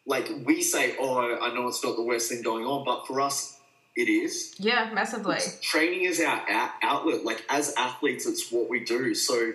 [0.05, 3.19] like we say, oh, I know it's not the worst thing going on, but for
[3.19, 3.59] us,
[3.95, 4.55] it is.
[4.57, 5.37] Yeah, massively.
[5.61, 7.25] Training is our out- outlet.
[7.25, 9.13] Like as athletes, it's what we do.
[9.13, 9.51] So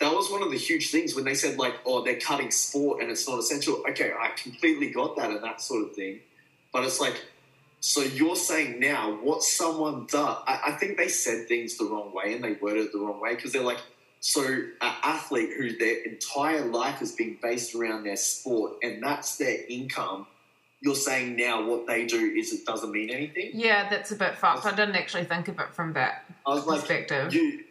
[0.00, 3.00] that was one of the huge things when they said like, oh, they're cutting sport
[3.02, 3.82] and it's not essential.
[3.90, 6.18] Okay, I completely got that and that sort of thing.
[6.72, 7.14] But it's like,
[7.82, 10.38] so you're saying now what someone does?
[10.46, 13.20] I, I think they said things the wrong way and they worded it the wrong
[13.20, 13.80] way because they're like,
[14.20, 19.36] so an athlete who their entire life has been based around their sport and that's
[19.36, 20.28] their income.
[20.80, 23.50] You're saying now what they do is it doesn't mean anything.
[23.52, 24.64] Yeah, that's a bit fucked.
[24.64, 27.34] I didn't actually think of it from that I was like, perspective.
[27.34, 27.64] you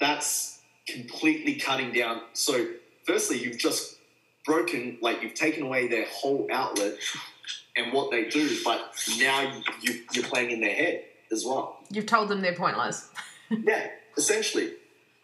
[0.00, 2.66] that's completely cutting down so
[3.04, 3.98] firstly you've just
[4.44, 6.94] broken like you've taken away their whole outlet
[7.76, 8.80] and what they do but
[9.18, 11.80] now you, you're playing in their head as well.
[11.90, 13.08] You've told them they're pointless.
[13.50, 14.72] yeah essentially.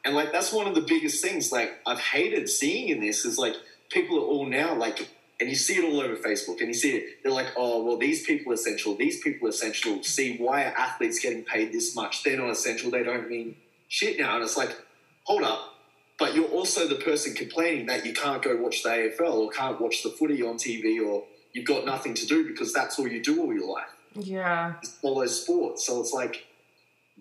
[0.05, 3.39] And like that's one of the biggest things like i've hated seeing in this is
[3.39, 3.55] like
[3.91, 5.09] people are all now like
[5.41, 7.97] and you see it all over facebook and you see it they're like oh well
[7.97, 8.97] these people are essential.
[8.97, 10.03] These people are essential.
[10.03, 12.23] See why are athletes getting paid this much?
[12.23, 12.91] They're not essential.
[12.91, 13.57] They don't mean
[13.89, 14.37] shit now.
[14.37, 14.77] And it's like
[15.25, 15.75] hold up.
[16.19, 19.81] But you're also the person complaining that you can't go watch the afl or can't
[19.81, 23.23] watch the footy on tv or you've got nothing to do because that's all you
[23.23, 24.75] do all your life Yeah.
[24.83, 25.87] is follow sports.
[25.87, 26.47] So it's like,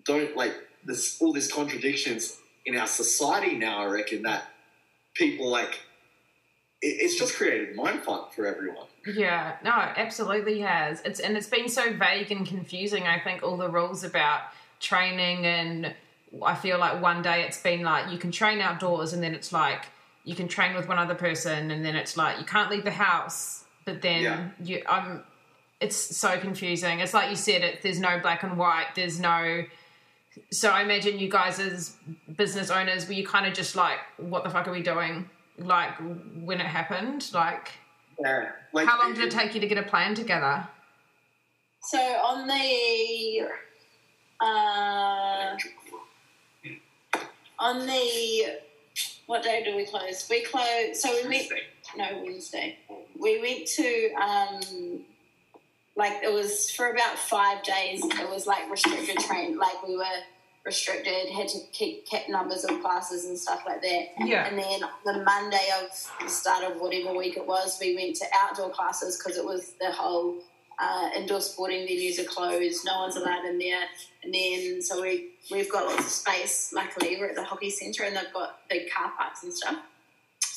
[0.04, 3.80] don't like there's all these contradictions in our society now.
[3.82, 4.44] I reckon that
[5.14, 5.80] people like
[6.82, 8.86] it, it's just created mind fuck for everyone.
[9.06, 11.00] Yeah, no, it absolutely has.
[11.04, 13.04] It's and it's been so vague and confusing.
[13.04, 14.40] I think all the rules about
[14.80, 15.94] training and
[16.44, 19.52] I feel like one day it's been like you can train outdoors and then it's
[19.52, 19.86] like
[20.24, 22.90] you can train with one other person and then it's like you can't leave the
[22.92, 24.48] house, but then Yeah.
[24.62, 25.22] you um
[25.80, 27.00] it's so confusing.
[27.00, 29.64] It's like you said it there's no black and white, there's no
[30.52, 31.96] so I imagine you guys as
[32.36, 35.28] business owners were you kind of just like what the fuck are we doing?
[35.58, 35.92] Like
[36.40, 37.72] when it happened, like
[38.20, 38.50] Yeah.
[38.72, 40.66] Like how long did it take you to get a plan together?
[41.82, 43.48] So on the
[44.42, 45.56] uh,
[47.58, 48.58] on the
[49.26, 50.26] what day do we close?
[50.30, 51.00] We close.
[51.02, 51.48] So we went
[51.96, 52.78] no Wednesday.
[53.18, 55.00] We went to um,
[55.96, 58.02] like it was for about five days.
[58.04, 59.58] It was like restricted train.
[59.58, 60.04] Like we were
[60.64, 64.08] restricted, had to keep kept numbers of classes and stuff like that.
[64.18, 64.46] Yeah.
[64.46, 68.26] And then the Monday of the start of whatever week it was, we went to
[68.36, 70.36] outdoor classes because it was the whole
[70.78, 72.84] uh, indoor sporting venues are closed.
[72.84, 73.84] No one's allowed in there.
[74.22, 76.72] And then so we we've got lots of space.
[76.74, 79.76] Luckily, we're at the hockey centre and they've got big car parks and stuff.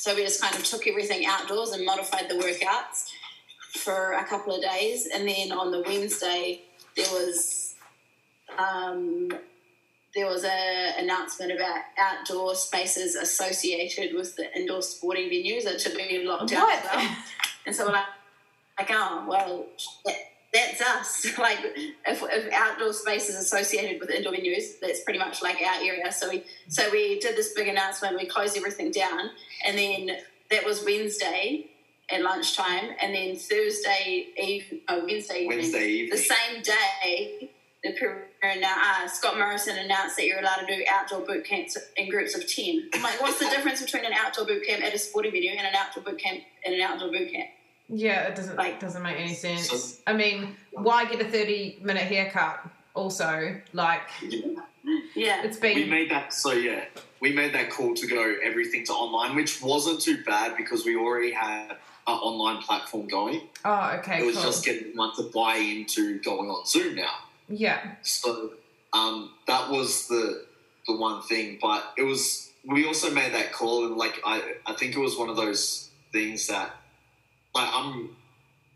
[0.04, 3.08] So we just kind of took everything outdoors and modified the workouts
[3.72, 5.06] for a couple of days.
[5.06, 6.60] And then on the Wednesday,
[6.94, 7.74] there was
[8.58, 9.30] um,
[10.14, 15.96] there was an announcement about outdoor spaces associated with the indoor sporting venues that should
[15.96, 17.16] be locked down as well.
[17.64, 18.04] And so we're like,
[18.78, 19.64] like oh, well,
[20.54, 21.26] that's us.
[21.38, 21.58] like,
[22.06, 26.10] if, if outdoor space is associated with indoor venues, that's pretty much like our area.
[26.12, 28.16] So we, so we did this big announcement.
[28.16, 29.30] We closed everything down,
[29.66, 30.10] and then
[30.50, 31.70] that was Wednesday
[32.10, 36.10] at lunchtime, and then Thursday eve, oh, Wednesday evening, Wednesday evening.
[36.10, 37.50] the same day.
[37.82, 37.94] The
[38.64, 42.48] uh, Scott Morrison announced that you're allowed to do outdoor boot camps in groups of
[42.48, 42.88] ten.
[42.94, 45.66] I'm like, what's the difference between an outdoor boot camp at a sporting venue and
[45.66, 47.50] an outdoor boot camp and an outdoor boot camp?
[47.88, 49.68] Yeah, it doesn't Like- doesn't make any sense.
[49.68, 52.60] So- I mean, why get a thirty minute haircut?
[52.94, 54.02] Also, like
[55.14, 56.84] Yeah, it's been we made that so yeah
[57.20, 60.94] we made that call to go everything to online which wasn't too bad because we
[60.94, 61.72] already had
[62.06, 63.48] an online platform going.
[63.64, 64.44] Oh okay it was cool.
[64.44, 67.14] just getting everyone to buy into going on zoom now.
[67.48, 67.80] Yeah.
[68.02, 68.52] So
[68.92, 70.44] um, that was the
[70.86, 74.74] the one thing, but it was we also made that call, and like I I
[74.74, 76.70] think it was one of those things that
[77.54, 78.16] like I'm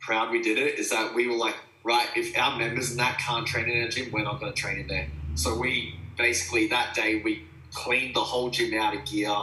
[0.01, 0.79] proud we did it.
[0.79, 3.89] Is that we were like right if our members in that can't train in a
[3.89, 5.09] gym, we're not going to train in there.
[5.35, 9.35] So we basically that day we cleaned the whole gym out of gear,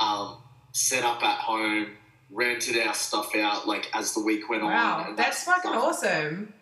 [0.00, 0.38] um,
[0.72, 1.88] set up at home,
[2.32, 4.70] rented our stuff out like as the week went on.
[4.70, 6.52] wow that's that fucking awesome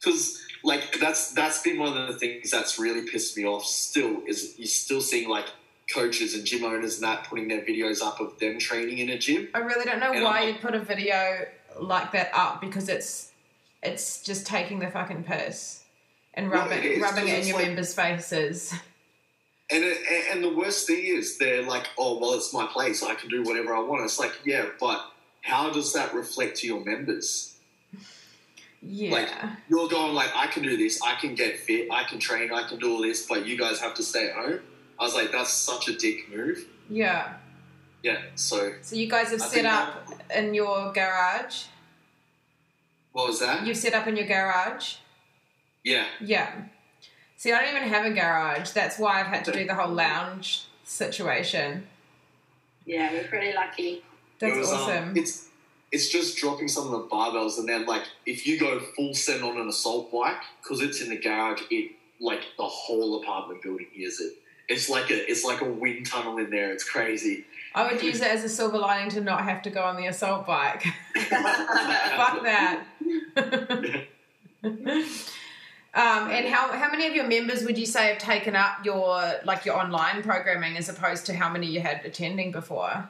[0.00, 4.20] because like that's that's been one of the things that's really pissed me off still
[4.26, 5.46] is you're still seeing like
[5.92, 9.18] coaches and gym owners and that putting their videos up of them training in a
[9.18, 9.48] gym.
[9.54, 11.46] I really don't know And why I'm you'd put a video
[11.80, 13.32] like that up because it's
[13.82, 15.84] it's just taking the fucking piss
[16.32, 18.72] and Well, rubbing it is, rubbing it in your like- members' faces.
[19.70, 23.02] and it, and- and the worst thing is they're like oh well it's my place.
[23.02, 24.04] I can do whatever I want.
[24.04, 25.04] It's like yeah but
[25.42, 27.56] how does that reflect to your members?
[28.80, 29.12] Yeah.
[29.12, 29.30] Like-
[29.68, 31.02] you're going like I can do this.
[31.02, 31.88] I can get fit.
[31.90, 32.52] I can train.
[32.52, 34.60] I can do all this but you guys have to stay at home
[35.04, 37.34] I was like that's such a dick move yeah.
[38.02, 41.64] yeah so So you guys have I set think up in your garage.
[43.12, 43.66] What was that?
[43.66, 44.96] You've set up in your garage.
[45.84, 46.06] Yeah.
[46.20, 46.52] Yeah.
[47.36, 48.70] See, I don't even have a garage.
[48.70, 51.86] That's why I've had to do the whole lounge situation.
[52.86, 54.02] Yeah, we're pretty lucky.
[54.38, 55.16] That's It was, um, awesome.
[55.16, 55.48] it's
[55.92, 59.44] it's just dropping some of the barbells, and then like if you go full send
[59.44, 63.86] on an assault bike because it's in the garage, it like the whole apartment building
[63.92, 64.32] hears it.
[64.68, 66.72] It's like a it's like a wind tunnel in there.
[66.72, 67.44] It's crazy.
[67.74, 70.06] I would use it as a silver lining to not have to go on the
[70.06, 70.84] assault bike.
[71.14, 72.84] Fuck that.
[74.64, 79.34] um, and how, how many of your members would you say have taken up your
[79.44, 83.08] like your online programming as opposed to how many you had attending before?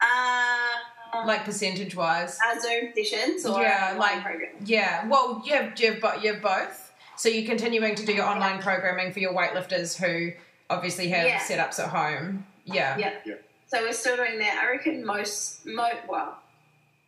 [0.00, 2.36] Uh, Like percentage wise?
[2.44, 4.50] our Zoom sessions or Yeah, like- program.
[4.64, 5.06] Yeah.
[5.08, 6.81] Well, you have, you have, bo- you have both.
[7.16, 10.32] So you're continuing to do your online programming for your weightlifters who
[10.70, 11.38] obviously have Yeah.
[11.38, 12.46] setups at home.
[12.64, 12.96] Yeah.
[12.98, 13.14] Yeah.
[13.24, 13.34] Yeah.
[13.66, 14.60] So we're still doing that.
[14.62, 16.38] I reckon most, mo- well,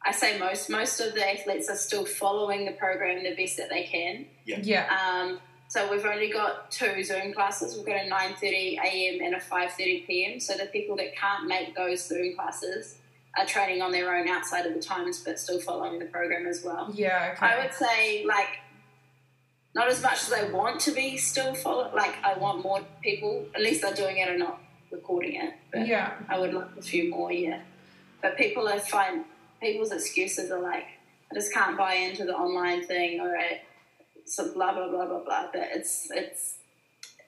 [0.03, 3.71] I say most, most of the athletes are still following the program the best that
[3.71, 4.27] they can.
[4.45, 4.87] Yeah.
[4.95, 7.75] Um, so we've only got two Zoom classes.
[7.77, 9.21] We've got a 9.30 a.m.
[9.25, 10.41] and a 5.30 p.m.
[10.41, 12.97] So the people that can't make those Zoom classes
[13.37, 16.63] are training on their own outside of the times but still following the program as
[16.63, 16.91] well.
[16.95, 17.33] Yeah.
[17.37, 17.47] Okay.
[17.47, 18.59] I would say like
[19.75, 23.47] not as much as I want to be still follow like I want more people
[23.55, 24.61] at least they're doing it and not
[24.91, 25.55] recording it.
[25.73, 26.13] But yeah.
[26.29, 27.61] I would like a few more, yeah.
[28.23, 29.25] But people I find
[29.61, 30.85] people's excuses are like
[31.31, 33.61] I just can't buy into the online thing or I,
[34.27, 35.49] so blah blah blah blah blah.
[35.53, 36.55] But it's it's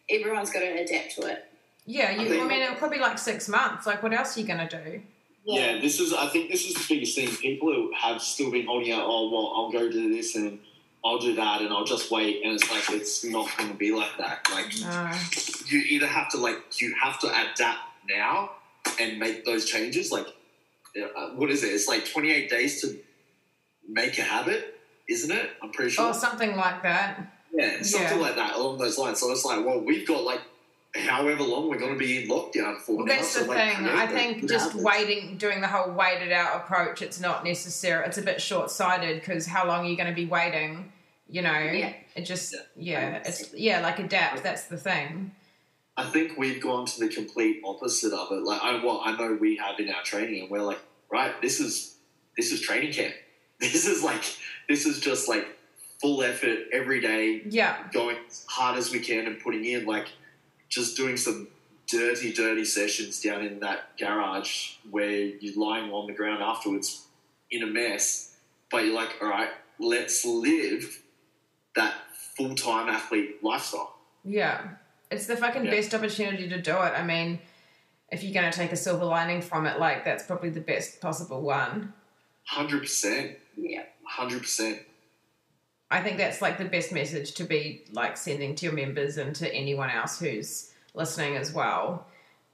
[0.08, 1.44] everyone's got to adapt to it.
[1.84, 2.12] Yeah.
[2.12, 3.86] You, I, think- mean, it could be like six months.
[3.86, 5.02] Like, what else are you going to do?
[5.44, 6.12] Yeah, this is.
[6.12, 7.28] I think this is the biggest thing.
[7.36, 9.04] People who have still been holding out.
[9.04, 10.58] Oh well, I'll go do this and
[11.04, 12.42] I'll do that and I'll just wait.
[12.44, 14.46] And it's like it's not going to be like that.
[14.52, 15.10] Like No.
[15.66, 17.78] you either have to like you have to adapt
[18.08, 18.50] now
[19.00, 20.10] and make those changes.
[20.10, 20.26] Like
[21.00, 21.68] uh, what is it?
[21.68, 22.96] It's like 28 days to
[23.88, 24.74] make a habit,
[25.08, 25.50] isn't it?
[25.62, 26.06] I'm pretty sure.
[26.06, 27.32] Or something like that.
[27.52, 28.24] Yeah, something Yeah.
[28.24, 29.20] like that along those lines.
[29.20, 30.40] So it's like, well, we've got like
[30.94, 33.16] however long we're going to be in lockdown for Well, now.
[33.16, 33.86] that's so, the like, thing.
[33.86, 34.84] I think just habits.
[34.84, 38.06] waiting, doing the whole waited out approach, it's not necessary.
[38.06, 40.92] It's a bit short sighted because how long are you going to be waiting?
[41.28, 41.92] You know, Yeah.
[42.14, 43.10] it just, Yeah.
[43.10, 44.42] yeah, it's, yeah, like adapt.
[44.42, 45.32] That's the thing.
[45.98, 48.42] I think we've gone to the complete opposite of it.
[48.44, 50.78] Like, I, well, I know we have in our training, and we're like,
[51.10, 51.96] right, this is
[52.36, 53.14] this is training camp.
[53.58, 54.22] This is like
[54.68, 55.46] this is just like
[56.02, 57.78] full effort every day, Yeah.
[57.94, 60.08] going as hard as we can and putting in like
[60.68, 61.48] just doing some
[61.88, 67.06] dirty, dirty sessions down in that garage where you're lying on the ground afterwards
[67.50, 68.36] in a mess.
[68.70, 71.02] But you're like, all right, let's live
[71.76, 71.94] that
[72.36, 73.96] full time athlete lifestyle.
[74.24, 74.68] Yeah.
[75.10, 75.70] It's the fucking Yeah.
[75.70, 76.92] best opportunity to do it.
[76.96, 77.38] I mean,
[78.10, 81.00] if you're going to take a silver lining from it, like, that's probably the best
[81.00, 81.92] possible one.
[82.48, 83.84] Hundred percent, Yeah.
[84.04, 84.80] hundred percent.
[85.90, 89.34] I think that's like the best message to be like sending to your members and
[89.36, 92.06] to anyone else who's listening as well.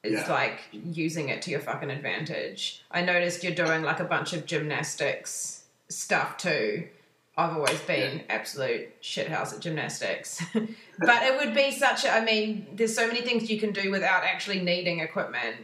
[0.03, 0.33] Is Yeah.
[0.33, 2.83] like using it to your fucking advantage.
[2.91, 6.89] I noticed you're doing like a bunch of gymnastics stuff too.
[7.37, 10.43] I've always been absolute shithouse at gymnastics.
[10.53, 13.91] but it would be such a, I mean, there's so many things you can do
[13.91, 15.57] without actually needing equipment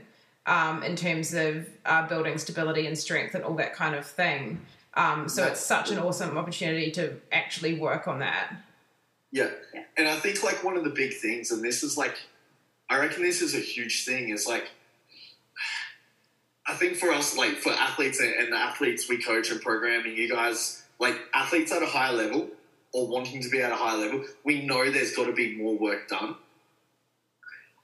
[0.46, 4.60] um, in terms of uh, building stability and strength and all that kind of thing.
[4.98, 8.52] Um, so it's such an awesome opportunity to actually work on that.
[9.30, 9.50] Yeah.
[9.72, 9.84] Yeah.
[9.96, 12.16] And I think like one of the big things, and this is like,
[12.90, 14.68] I reckon this is a huge thing, is like,
[16.66, 20.16] I think for us, like for athletes and, and the athletes we coach and programming,
[20.16, 22.48] you guys, like athletes at a higher level
[22.92, 25.78] or wanting to be at a higher level, we know there's got to be more
[25.78, 26.34] work done.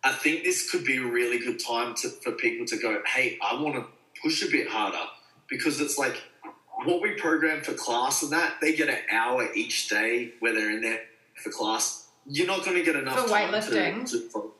[0.03, 3.39] I think this could be a really good time to, for people to go, hey,
[3.41, 3.87] I want to
[4.21, 5.07] push a bit harder
[5.49, 6.21] because it's like
[6.85, 10.71] what we program for class and that, they get an hour each day where they're
[10.71, 11.01] in there
[11.35, 12.09] for class.
[12.27, 14.11] You're not going to get enough For time weightlifting?
[14.11, 14.53] To, to.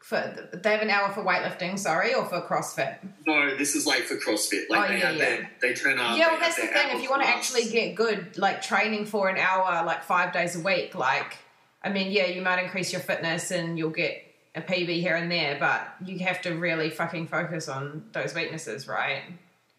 [0.00, 2.96] For they have an hour for weightlifting, sorry, or for CrossFit.
[3.26, 4.68] No, this is like for CrossFit.
[4.68, 5.18] Like Oh, they yeah, yeah.
[5.18, 6.18] their, they turn up.
[6.18, 6.96] yeah, well, that's the thing.
[6.96, 10.56] If you want to actually get good, like training for an hour, like five days
[10.56, 11.38] a week, like
[11.82, 14.22] I mean, yeah, you might increase your fitness and you'll get
[14.54, 18.86] a PB here and there, but you have to really fucking focus on those weaknesses,
[18.86, 19.22] right?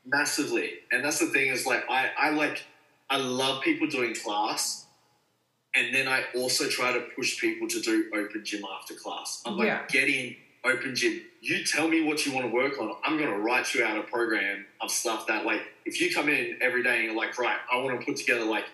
[0.06, 2.66] Massively, and that's the thing is like I I like
[3.10, 4.86] I love people doing class,
[5.76, 9.42] and then I also try to push people to do open gym after class.
[9.46, 9.84] I'm like, Yeah.
[9.90, 11.22] get in open gym.
[11.42, 12.96] You tell me what you want to work on.
[13.04, 16.30] I'm going to write you out a program of stuff that like if you come
[16.30, 18.66] in every day and you're like, right, I want to put together like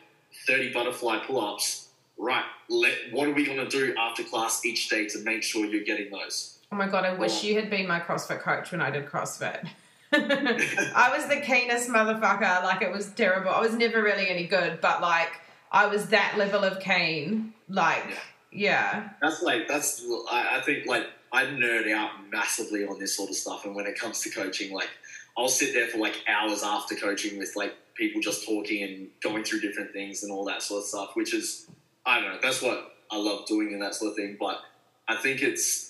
[0.48, 1.88] 30 butterfly pull-ups.
[2.22, 5.66] Right, let what are we going to do after class each day to make sure
[5.66, 6.60] you're getting those?
[6.70, 9.68] Oh my god, I wish you had been my CrossFit coach when I did CrossFit.
[10.12, 12.64] I was the keenest motherfucker.
[12.64, 13.52] Like it was terrible.
[13.52, 15.32] I was never really any good, but like
[15.72, 17.54] I was that level of keen.
[17.68, 18.18] Like
[18.52, 19.10] yeah.
[19.22, 23.36] That's like that's I, I think like I nerd out massively on this sort of
[23.36, 24.90] stuff, and when it comes to coaching, like
[25.38, 29.44] I'll sit there for like hours after coaching with like people just talking and going
[29.44, 31.68] through different things and all that sort of stuff, which is
[32.06, 32.40] I don't know.
[32.42, 34.38] That's what I love doing and that sort of thing.
[34.40, 34.62] But
[35.08, 35.89] I think it's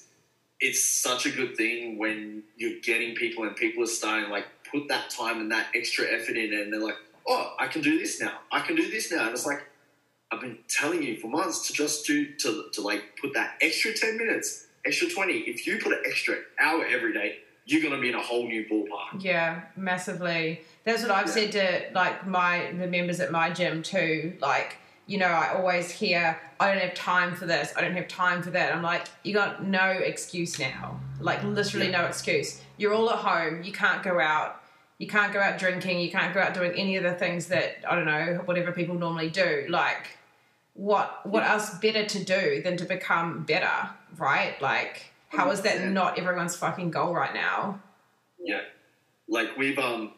[0.60, 4.88] it's such a good thing when you're getting people and people are starting like put
[4.90, 6.98] that time and that extra effort in and they're like,
[7.28, 8.40] oh, I can do this now.
[8.52, 9.24] I can do this now.
[9.26, 9.62] And it's like,
[10.32, 13.94] I've been telling you for months to just do, to, to like put that extra
[13.94, 15.34] 10 minutes, extra 20.
[15.34, 18.48] If you put an extra hour every day, you're going to be in a whole
[18.48, 19.24] new ballpark.
[19.24, 20.62] Yeah, massively.
[20.84, 21.34] That's what I've Yeah.
[21.34, 24.34] said to like my the members at my gym too.
[24.40, 24.78] Like,
[25.10, 28.44] you know, I always hear, I don't have time for this, I don't have time
[28.44, 28.72] for that.
[28.72, 31.00] I'm like, you got no excuse now.
[31.20, 32.62] Like literally no excuse.
[32.78, 34.62] You're all at home, you can't go out,
[35.00, 37.78] you can't go out drinking, you can't go out doing any of the things that
[37.90, 39.66] I don't know, whatever people normally do.
[39.68, 40.20] Like
[40.76, 44.62] what what else better to do than to become better, right?
[44.62, 47.82] Like how is that not everyone's fucking goal right now?
[48.40, 48.62] Yeah.
[49.28, 50.14] Like we've, um,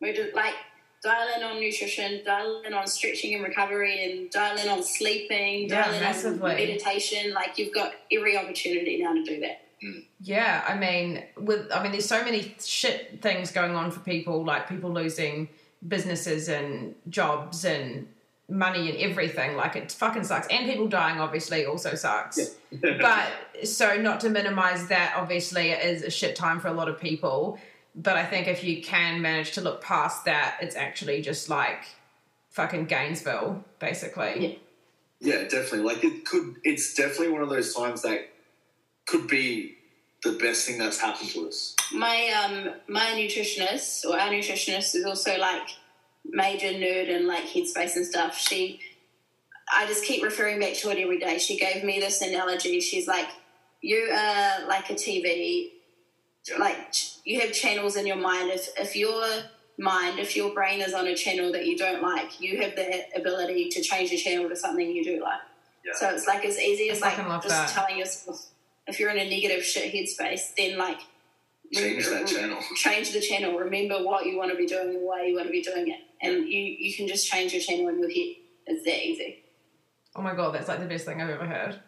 [0.00, 0.54] We just like
[1.02, 5.68] dial in on nutrition, dial in on stretching and recovery, and dial in on sleeping,
[5.68, 6.50] Yeah, dial in massively.
[6.50, 7.32] on meditation.
[7.32, 9.62] Like you've got every opportunity now to do that.
[9.82, 10.04] Mm.
[10.20, 14.44] Yeah, I mean, with I mean, there's so many shit things going on for people,
[14.44, 15.48] like people losing
[15.86, 18.06] businesses and jobs and
[18.50, 19.56] money and everything.
[19.56, 22.38] Like it fucking sucks, and people dying obviously also sucks.
[22.82, 23.28] but
[23.64, 27.00] so not to minimize that, obviously it is a shit time for a lot of
[27.00, 27.58] people.
[27.94, 31.84] But I think if you can manage to look past that, it's actually just like
[32.50, 34.60] fucking Gainesville, basically.
[35.20, 35.80] Yeah, definitely.
[35.80, 36.56] Like it could.
[36.64, 38.28] It's definitely one of those times that
[39.06, 39.76] could be
[40.22, 41.74] the best thing that's happened to us.
[41.92, 45.68] My um my nutritionist or our nutritionist is also like
[46.24, 48.38] major nerd and like headspace and stuff.
[48.38, 48.80] She
[49.72, 51.38] I just keep referring back to it every day.
[51.38, 52.80] She gave me this analogy.
[52.80, 53.28] She's like,
[53.80, 55.70] You are like a TV
[56.58, 58.50] like you have channels in your mind.
[58.50, 59.24] If if your
[59.78, 63.04] mind, if your brain is on a channel that you don't like, you have the
[63.16, 65.40] ability to change the channel to something you do like.
[65.84, 65.92] Yeah.
[65.94, 67.68] So it's like as easy I as like just that.
[67.68, 68.46] telling yourself
[68.86, 71.00] if you're in a negative shit headspace, then like
[71.72, 72.58] Change that channel.
[72.74, 73.56] change the channel.
[73.56, 76.00] Remember what you want to be doing and why you want to be doing it,
[76.20, 78.34] and you you can just change your channel in your head.
[78.66, 79.44] It's that easy.
[80.16, 81.80] Oh my god, that's like the best thing I've ever heard.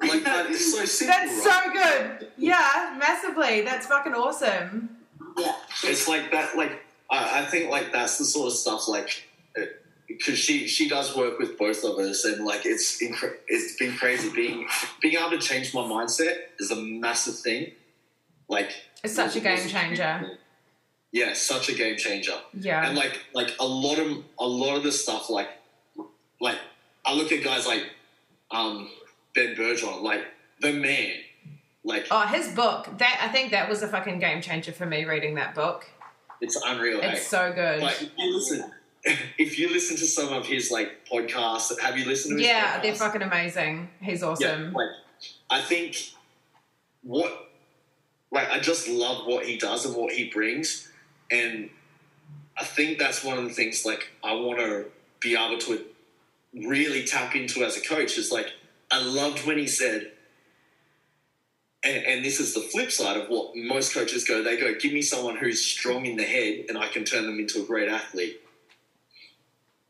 [0.00, 1.14] Like that is so simple.
[1.16, 1.64] That's right?
[1.64, 1.72] so
[2.18, 2.28] good.
[2.38, 3.60] Yeah, massively.
[3.62, 4.96] That's fucking awesome.
[5.38, 5.54] Yeah.
[5.84, 9.24] it's like that like I, I think like that's the sort of stuff like
[10.06, 13.96] because she she does work with both of us and like it's incre- it's been
[13.96, 14.66] crazy being
[15.00, 17.72] being able to change my mindset is a massive thing
[18.48, 18.70] like
[19.02, 20.32] It's such a game changer.
[21.12, 22.86] yeah such a game changer Yeah.
[22.86, 25.48] and like like a lot of a lot of the stuff like
[26.42, 26.58] like
[27.06, 27.84] I look at guys like
[28.50, 28.90] um
[29.34, 30.24] Ben Bergeron like
[30.60, 31.12] the man
[31.84, 32.88] like oh, his book.
[32.98, 35.86] That I think that was a fucking game changer for me reading that book.
[36.40, 37.12] it's unreal eh?
[37.12, 37.80] It's so good.
[37.82, 38.70] Like if you listen,
[39.38, 42.78] if you listen to some of his like podcasts, have you listened to his Yeah,
[42.78, 42.82] podcasts?
[42.82, 43.88] they're fucking amazing.
[44.00, 44.72] He's Yeah, awesome.
[44.72, 44.88] like
[45.50, 45.96] I think
[47.02, 47.50] what
[48.30, 50.90] like I just love what he does and what he brings,
[51.30, 51.68] and
[52.56, 54.86] I think that's one of the things like I want to
[55.20, 55.84] be able to
[56.54, 58.52] really tap into as a coach is like
[58.92, 60.12] I loved when he said.
[61.84, 64.42] And, and this is the flip side of what most coaches go.
[64.44, 67.40] They go, "Give me someone who's strong in the head, and I can turn them
[67.40, 68.40] into a great athlete."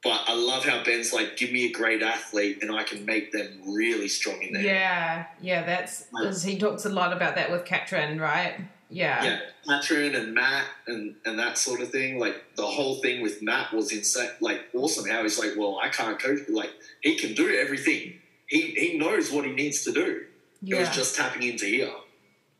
[0.03, 3.31] But I love how Ben's like, "Give me a great athlete, and I can make
[3.33, 7.35] them really strong in the head." Yeah, yeah, that's is- he talks a lot about
[7.35, 8.55] that with Katrin, right?
[8.89, 9.25] Yeah.
[9.25, 12.19] yeah, Katrin and Mat and, and that sort of thing.
[12.19, 15.09] Like the whole thing with Mat was insane, like awesome.
[15.09, 16.41] How he's like, well, I can't coach.
[16.49, 18.19] Like he can do everything.
[18.53, 20.27] He he knows what he needs to do.
[20.67, 21.91] It was just tapping into here.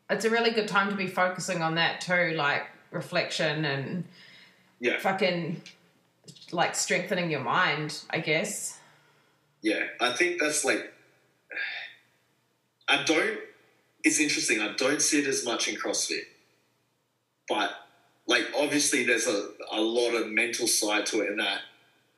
[0.09, 4.05] It's a really good time to be focusing on that too, like reflection and
[4.81, 5.61] Yeah, fucking
[6.51, 8.79] like strengthening your mind, I guess.
[9.61, 9.85] yeah.
[10.01, 10.95] I think that's like.
[12.89, 13.39] I don't.
[14.03, 14.61] It's interesting.
[14.61, 16.25] I don't see it as much in CrossFit,
[17.51, 17.71] but
[18.27, 21.61] like obviously there's a, a lot of mental side to it and that.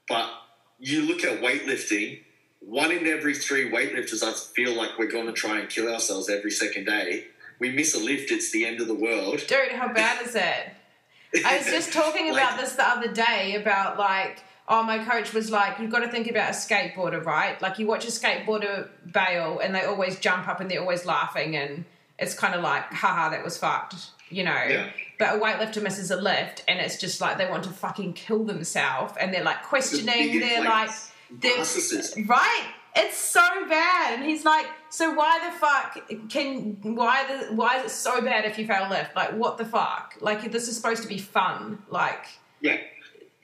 [0.09, 0.31] But
[0.79, 2.21] you look at weightlifting,
[2.67, 6.29] one in every three weightlifters, I feel like we're going to try and kill ourselves
[6.31, 7.27] every second day.
[7.59, 9.43] We miss a lift, it's the end of the world.
[9.47, 11.45] Dude, how bad is it?
[11.45, 15.33] I was just talking Like- about this the other day about like, oh, my coach
[15.35, 17.61] was like, you've got to think about a skateboarder, right?
[17.61, 21.57] Like, you watch a skateboarder bail and they always jump up and they're always laughing
[21.57, 21.85] and
[22.19, 23.97] it's kind of like, haha, that was fucked,
[24.31, 24.63] you know.
[24.69, 24.89] Yeah.
[25.19, 28.43] But a weightlifter misses a lift, and it's just like they want to fucking kill
[28.45, 30.41] themselves, and they're like questioning.
[30.41, 30.91] They're like,
[31.33, 32.29] narcissist.
[32.29, 32.67] right?
[32.97, 37.87] It's so bad, and he's like, so why the fuck can why the why is
[37.87, 39.17] it so bad if you fail a lift?
[39.17, 40.15] Like, what the fuck?
[40.21, 41.83] Like, this is supposed to be fun.
[41.91, 42.27] Like,
[42.61, 42.77] Yeah,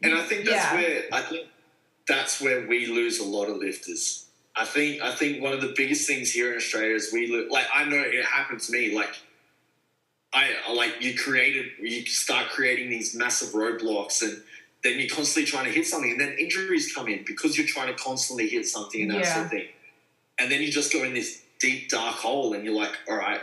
[0.02, 0.74] and I think that's Yeah.
[0.74, 1.48] where I think
[2.06, 4.26] that's where we lose a lot of lifters.
[4.54, 7.48] I think I think one of the biggest things here in Australia is we lo-
[7.50, 8.94] like I know it happened to me.
[8.94, 9.16] Like
[10.32, 14.42] I like you created you start creating these massive roadblocks and.
[14.82, 17.94] Then you're constantly trying to hit something, and then injuries come in because you're trying
[17.94, 19.68] to constantly hit something and that sort of thing.
[20.38, 23.40] And then you just go in this deep dark hole, and you're like, "All right,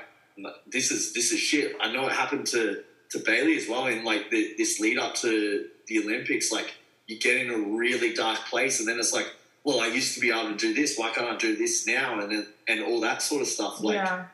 [0.66, 4.04] this is this is shit." I know it happened to to Bailey as well in
[4.04, 6.52] like the, this lead up to the Olympics.
[6.52, 6.74] Like
[7.06, 9.28] you get in a really dark place, and then it's like,
[9.64, 10.98] well, I used to be able to do this.
[10.98, 12.20] Why can't I do this now?
[12.20, 13.82] And then, and all that sort of stuff.
[13.82, 14.26] Like yeah,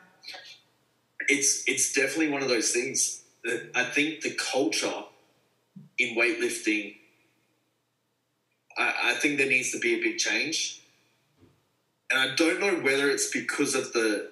[1.28, 5.04] it's it's definitely one of those things that I think the culture
[5.98, 6.96] in weightlifting.
[8.76, 10.82] I, I think there needs to be a big change,
[12.10, 14.30] and I don't know whether it's because of the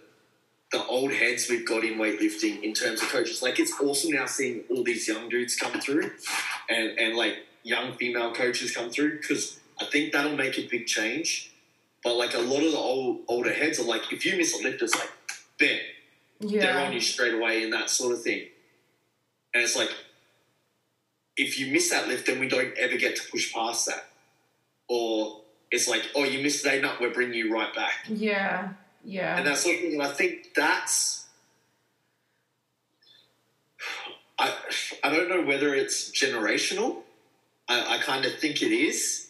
[0.73, 3.43] the old heads we've got in weightlifting in terms of coaches.
[3.43, 6.11] Like it's awesome now seeing all these young dudes come through,
[6.69, 10.87] and and like young female coaches come through because I think that'll make a big
[10.87, 11.53] change.
[12.03, 14.63] But like a lot of the old older heads are like, if you miss a
[14.63, 15.11] lift, it's like,
[15.59, 15.79] bam,
[16.61, 18.49] they're on you straight away and that sort of thing.
[19.55, 19.91] And it's like,
[21.37, 24.05] if you miss that lift, then we don't ever get to push past that.
[24.89, 27.95] Or it's like, oh, you missed today, nut, we're bringing you right back.
[28.09, 28.71] yeah,
[29.05, 29.39] yeah.
[29.39, 29.93] And that sort of thing.
[29.95, 31.27] And I think that's.
[34.39, 34.55] I,
[35.05, 36.99] I don't know whether it's generational.
[37.69, 39.29] I, I kind of think it is.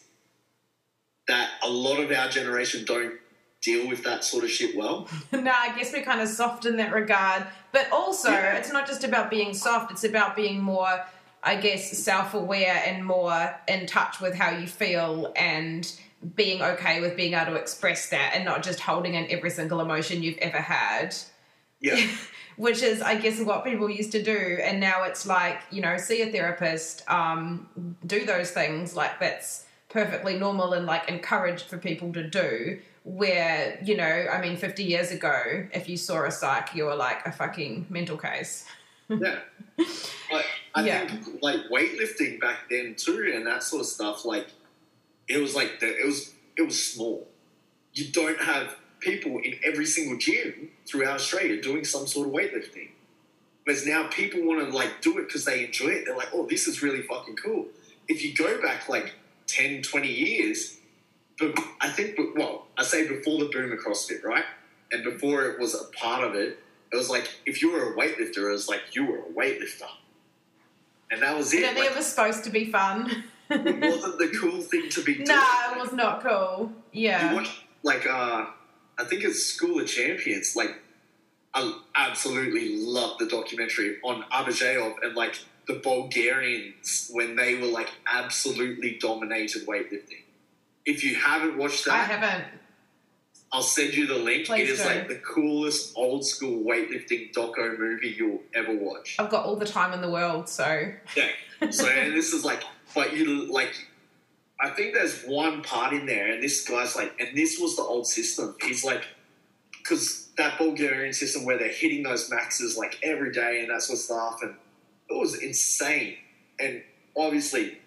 [1.27, 3.13] That a lot of our generation don't
[3.61, 5.07] deal with that sort of shit well.
[5.31, 7.45] no, I guess we're kind of soft in that regard.
[7.71, 8.55] But also, Yeah.
[8.57, 11.05] it's not just about being soft, it's about being more,
[11.43, 15.91] I guess, self aware and more in touch with how you feel and
[16.35, 19.81] being okay with being able to express that and not just holding in every single
[19.81, 21.15] emotion you've ever had.
[21.79, 22.07] Yeah.
[22.55, 24.59] Which is, I guess, what people used to do.
[24.61, 28.95] And now it's like, you know, see a therapist, um, do those things.
[28.95, 34.41] Like, that's perfectly normal and like encouraged for people to do where you know i
[34.41, 38.17] mean 50 years ago if you saw a psych you were like a fucking mental
[38.17, 38.65] case
[39.09, 39.39] Yeah.
[40.31, 40.45] Like
[40.75, 41.07] I Yeah.
[41.07, 44.47] think like weightlifting back then too and that sort of stuff, like
[45.27, 47.27] it was like the, it was it was small.
[47.93, 52.89] You don't have people in every single gym throughout Australia doing some sort of weightlifting.
[53.65, 56.05] Whereas now people want to like do it because they enjoy it.
[56.05, 57.67] They're like, oh, this is really fucking cool.
[58.07, 59.13] If you go back like
[59.47, 60.77] 10, 20 years,
[61.39, 64.43] but I think, well, I say before the boom of CrossFit, right?
[64.91, 66.59] And before it was a part of it,
[66.93, 69.89] it was like if you were a weightlifter, it was like you were a weightlifter,
[71.11, 71.61] and that was it.
[71.61, 75.13] think Like, it was supposed to be fun it wasn't the cool thing to be
[75.15, 75.27] doing.
[75.27, 78.45] nah it was not cool You yeah watch like uh,
[78.97, 80.55] I think it's School of Champions.
[80.55, 80.79] Like
[81.53, 87.91] I absolutely love the documentary on Abadjiev and like the Bulgarians when they were like
[88.11, 90.23] absolutely dominated weightlifting.
[90.85, 92.45] If you haven't watched that, i haven't
[93.53, 94.47] I'll send you the link.
[94.47, 94.85] Please it is do.
[94.87, 99.15] like the coolest old school weightlifting doco movie you'll ever watch.
[99.19, 101.29] i've got all the time in the world so Yeah.
[101.69, 102.63] So this is like,
[102.95, 103.73] but you like,
[104.59, 107.83] I think there's one part in there, and this guy's like, and this was the
[107.83, 108.55] old system.
[108.61, 109.05] He's like,
[109.71, 113.99] because that Bulgarian system where they're hitting those maxes like every day and that sort
[113.99, 114.55] of stuff, and
[115.09, 116.17] it was insane.
[116.59, 116.81] And
[117.15, 117.77] obviously,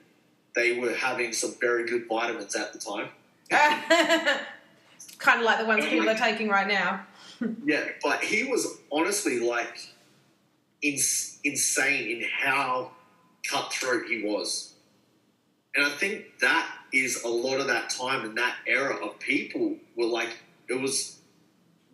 [0.55, 3.09] they were having some very good vitamins at the time.
[5.19, 7.07] kind of like the ones people are taking right now
[7.65, 9.79] Yeah, but he was honestly like
[10.83, 12.93] ins- insane in how
[13.49, 14.75] cutthroat he was.
[15.75, 19.77] And I think that is a lot of that time and that era of people
[19.97, 20.31] were like,
[20.69, 21.19] it was,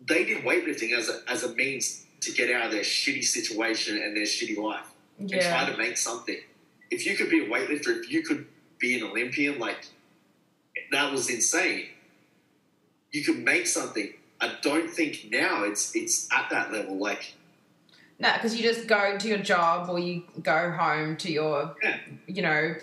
[0.07, 4.01] they did weightlifting as a, as a means to get out of their shitty situation
[4.01, 6.37] and their shitty life and try to make something.
[6.89, 8.45] If you could be a weightlifter, if you could
[8.79, 9.85] be an Olympian, like,
[10.91, 11.87] that was insane.
[13.13, 14.11] You could make something.
[14.41, 16.97] I don't think now it's it's at that level.
[16.97, 17.33] Like,
[18.19, 21.97] no because you just go to your job or you go home to your Yeah.
[22.27, 22.75] you know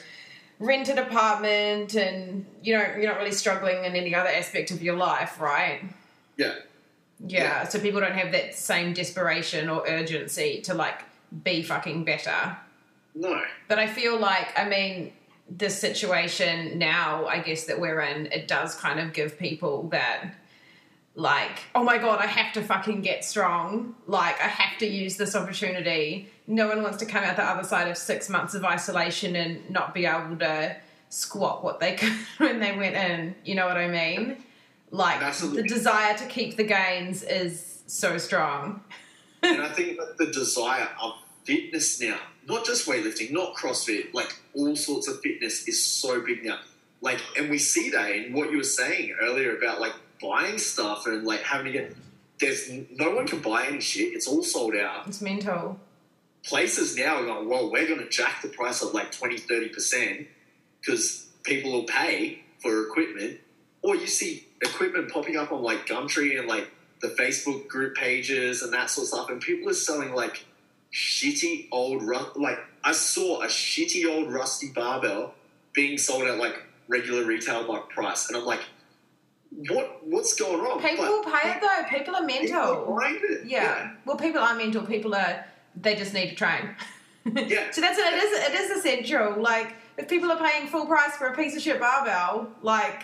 [0.58, 4.96] rented apartment and you know you're not really struggling in any other aspect of your
[4.96, 5.82] life right
[6.36, 6.54] yeah,
[7.26, 11.02] Yeah, so people don't have that same desperation or urgency to like
[11.44, 12.56] be fucking better.
[13.14, 15.12] no, But I feel like, I mean,
[15.50, 20.34] this situation now, I guess that we're in, it does kind of give people that
[21.16, 23.96] like, oh my god, I have to fucking get strong.
[24.06, 26.30] Like, I have to use this opportunity.
[26.46, 29.68] No one wants to come out the other side of six months of isolation and
[29.70, 30.76] not be able to
[31.08, 33.34] squat what they could when they went in.
[33.44, 34.42] You know what I mean?
[34.90, 35.62] Like, Absolutely.
[35.62, 38.82] the desire to keep the gains is so strong.
[39.42, 44.34] and I think that the desire of fitness now, not just weightlifting, not CrossFit, like
[44.54, 46.58] all sorts of fitness is so big now.
[47.00, 51.06] Like, and we see that in what you were saying earlier about like buying stuff
[51.06, 51.96] and like having to get.
[52.38, 54.14] There's no one can buy any shit.
[54.14, 55.06] It's all sold out.
[55.06, 55.78] It's mental.
[56.42, 60.26] Places now are going, well, we're going to jack the price up like 20, 30%
[60.80, 63.40] because people will pay for equipment.
[63.82, 66.70] Or you see equipment popping up on like Gumtree and like
[67.00, 70.44] the Facebook group pages and that sort of stuff, and people are selling like
[70.92, 72.02] shitty old
[72.36, 75.34] like I saw a shitty old rusty barbell
[75.72, 76.56] being sold at like
[76.88, 78.60] regular retail like price, and I'm like,
[79.68, 80.80] what what's going on?
[80.82, 81.98] People will pay it though.
[81.98, 82.96] People are mental.
[82.98, 83.46] buying it.
[83.46, 83.94] Yeah.
[84.04, 84.82] Well, people are mental.
[84.82, 85.44] People are.
[85.76, 86.74] They just need to train.
[87.24, 87.70] Yeah.
[87.70, 88.14] so that's it.
[88.14, 89.40] Is it is essential.
[89.40, 93.02] Like if people are paying full price for a piece of shit barbell, like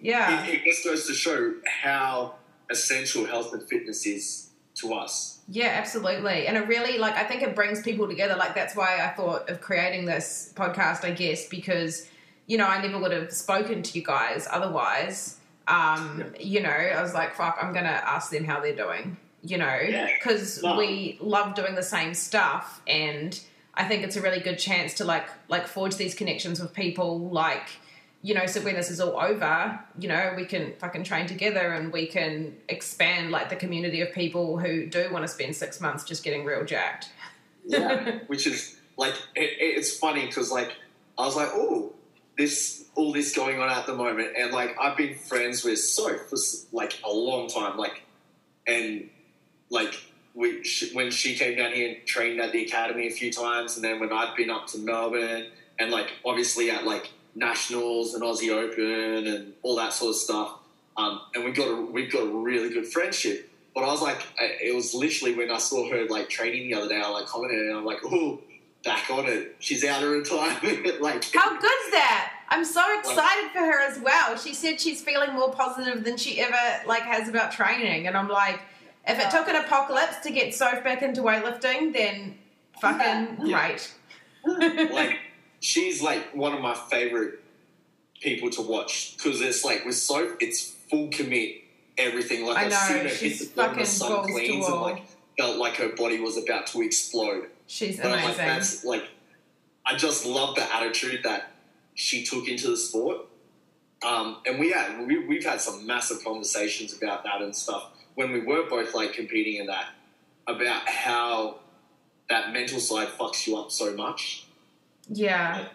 [0.00, 2.34] yeah, It, it just goes to show how
[2.70, 5.35] essential health and fitness is to us.
[5.48, 6.46] Yeah, absolutely.
[6.46, 8.34] And it really like I think it brings people together.
[8.36, 11.04] Like that's why I thought of creating this podcast.
[11.04, 12.08] I guess because
[12.46, 15.38] you know I never would have spoken to you guys otherwise.
[15.68, 19.16] Um, you know, I was like, fuck, I'm gonna ask them how they're doing.
[19.42, 20.08] You know, Yeah.
[20.18, 23.38] because we love doing the same stuff, and
[23.74, 27.18] I think it's a really good chance to like like forge these connections with people.
[27.30, 27.68] Like,
[28.26, 31.72] you know, so when this is all over, you know, we can fucking train together,
[31.74, 35.80] and we can expand like the community of people who do want to spend six
[35.80, 37.12] months just getting real jacked.
[37.64, 40.72] Yeah, which is like it, it's funny because like
[41.16, 41.92] I was like, oh,
[42.36, 46.18] this all this going on at the moment, and like I've been friends with so
[46.18, 46.36] for
[46.72, 48.02] like a long time, like
[48.66, 49.08] and
[49.70, 49.94] like
[50.34, 53.76] we sh- when she came down here and trained at the academy a few times,
[53.76, 55.46] and then when I'd been up to Melbourne,
[55.78, 60.54] and like obviously at like nationals and Aussie Open and all that sort of stuff,
[60.96, 63.50] um, and we got a, we got a really good friendship.
[63.74, 66.88] But I was like, it was literally when I saw her like training the other
[66.88, 68.40] day, I like commented and I'm like, oh,
[68.82, 69.56] back on it.
[69.58, 71.00] She's out of retirement.
[71.02, 72.32] like, How good's that?
[72.48, 74.38] I'm so excited for her as well.
[74.38, 76.56] She said she's feeling more positive than she ever
[76.86, 78.60] like has about training, and I'm like,
[79.06, 82.38] if it took an apocalypse to get Soph back into weightlifting, then
[82.80, 83.68] fucking Yeah.
[83.68, 83.92] great.
[84.92, 85.18] like
[85.60, 87.40] she's like one of my favorite
[88.20, 91.62] people to watch because it's like with soap, it's full commit
[91.98, 92.46] everything.
[92.46, 94.32] Like I I've know, seen her she's hit the bottom fucking of some balls to
[94.32, 95.02] cleans and like
[95.38, 97.46] felt like her body was about to explode.
[97.66, 98.46] She's But I'm like, amazing.
[98.46, 99.04] that's like,
[99.84, 101.50] I just love the attitude that
[101.94, 103.18] she took into the sport.
[104.06, 108.32] Um, and we had we, we've had some massive conversations about that and stuff when
[108.32, 109.86] we were both like competing in that
[110.46, 111.60] about how
[112.28, 114.45] that mental side fucks you up so much.
[115.08, 115.68] Yeah,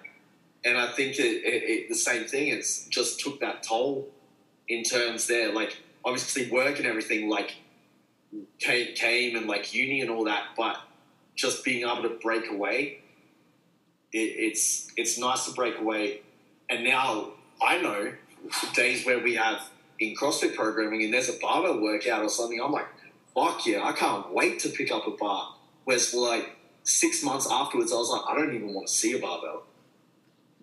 [0.63, 2.49] And I think it, it, it, the same thing.
[2.49, 4.09] It's just took that toll
[4.67, 5.53] in terms there.
[5.53, 7.55] Like obviously work and everything like
[8.59, 10.77] came, came and like uni and all that, but
[11.35, 12.99] just being able to break away,
[14.11, 16.21] it, it's it's nice to break away.
[16.69, 18.13] And now I know
[18.73, 19.69] days where we have
[19.99, 22.59] in CrossFit programming and there's a barbell workout or something.
[22.61, 22.87] I'm like,
[23.33, 25.55] fuck yeah, I can't wait to pick up a bar.
[25.85, 29.19] Whereas like six months afterwards, I was like, I don't even want to see a
[29.19, 29.63] barbell.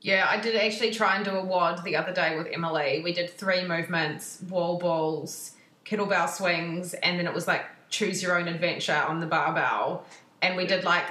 [0.00, 0.26] yeah.
[0.28, 3.00] I did actually try and do a WOD the other day with Emily.
[3.04, 5.52] We did three movements: wall balls,
[5.84, 10.04] kettlebell swings, and then it was like choose your own adventure on the barbell.
[10.42, 11.06] And we did like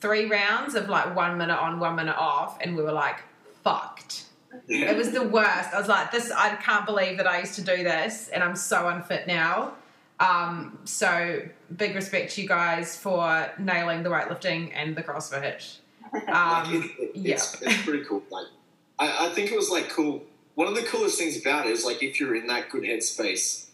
[0.00, 3.16] three rounds of like one minute on, one minute off, and we were like
[3.62, 4.24] fucked.
[4.66, 4.90] Yeah.
[4.90, 5.74] It was the worst.
[5.74, 6.30] I was like, this.
[6.32, 9.74] I can't believe that I used to do this, and I'm so unfit now.
[10.18, 11.42] Um, so
[11.74, 15.78] big respect to you guys for nailing the weightlifting and the CrossFit.
[16.28, 17.34] Um, it- it- yeah.
[17.34, 18.22] it's, it's pretty cool.
[18.30, 18.46] Like,
[18.98, 20.22] I, I think it was like cool.
[20.54, 23.66] One of the coolest things about it is like if you're in that good headspace,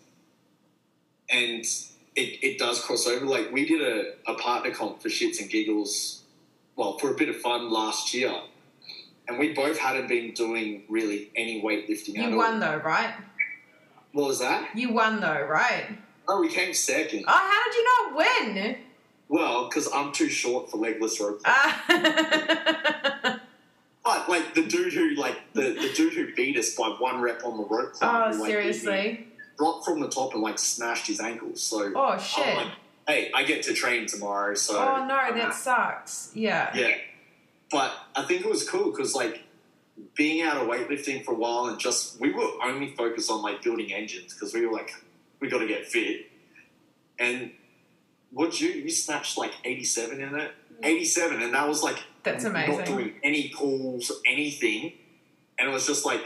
[1.31, 3.25] and it, it does cross over.
[3.25, 6.23] Like we did a, a partner comp for shits and giggles,
[6.77, 8.35] well, for a bit of fun last year,
[9.29, 13.15] and we both hadn't been doing really any weightlifting at You won though, right?
[14.13, 14.77] What was that?
[14.77, 15.87] You won though, right?
[16.33, 17.27] Oh, we came second.
[17.29, 18.17] Oh, how did you not
[18.57, 18.79] win?
[19.29, 21.43] Well, because I'm too short for legless rope.
[21.47, 23.41] Ah.
[24.05, 27.45] But like the dude who like the, the dude who beat us by one rep
[27.45, 27.93] on the rope.
[27.93, 29.29] climb, oh, like, seriously?
[29.57, 31.55] dropped from the top and like smashed his ankle.
[31.55, 32.57] So Oh I'm shit!
[32.57, 32.73] like,
[33.07, 34.55] hey, I get to train tomorrow.
[34.55, 36.33] So Oh no, I'm that sucks.
[36.35, 36.75] Yeah.
[36.75, 36.97] yeah.
[37.71, 39.45] But I think it was cool because like
[40.17, 43.63] being out of weightlifting for a while and just we were only focused on like
[43.63, 44.93] building engines because we were like
[45.43, 46.27] we got to get fit.
[47.19, 47.51] And
[48.31, 51.99] what you you snatched like eighty seven in it, eighty seven, and that was like
[52.23, 52.85] That's not amazing.
[52.87, 54.95] doing any pulls, anything,
[55.59, 56.25] and it was just like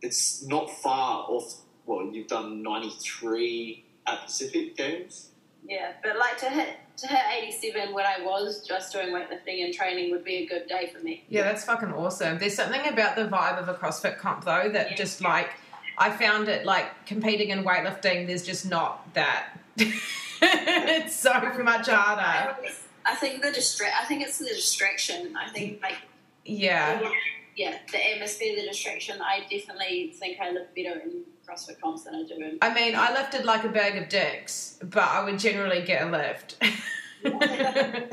[0.00, 1.56] it's not far off.
[1.84, 5.30] Well, you've done ninety three at Pacific Games.
[5.66, 6.68] Yeah, but like to hit
[6.98, 10.66] to hit 87 when I was just doing weightlifting and training would be a good
[10.66, 11.24] day for me.
[11.28, 12.38] Yeah, that's fucking awesome.
[12.38, 14.96] There's something about the vibe of a CrossFit comp though that Yeah.
[14.96, 15.50] just like
[15.98, 18.26] I found it like competing in weightlifting.
[18.26, 19.58] There's just not that.
[19.76, 21.32] it's so
[21.62, 22.56] much harder.
[23.04, 25.36] I think the distra- I think it's the distraction.
[25.36, 25.96] I think like
[26.44, 27.10] Yeah,
[27.56, 29.20] yeah, the atmosphere, the distraction.
[29.20, 32.58] I definitely think I live better in CrossFit comps than I do in.
[32.62, 36.10] I mean, I lifted like a bag of dicks, but I would generally get a
[36.10, 36.56] lift,
[37.24, 37.42] even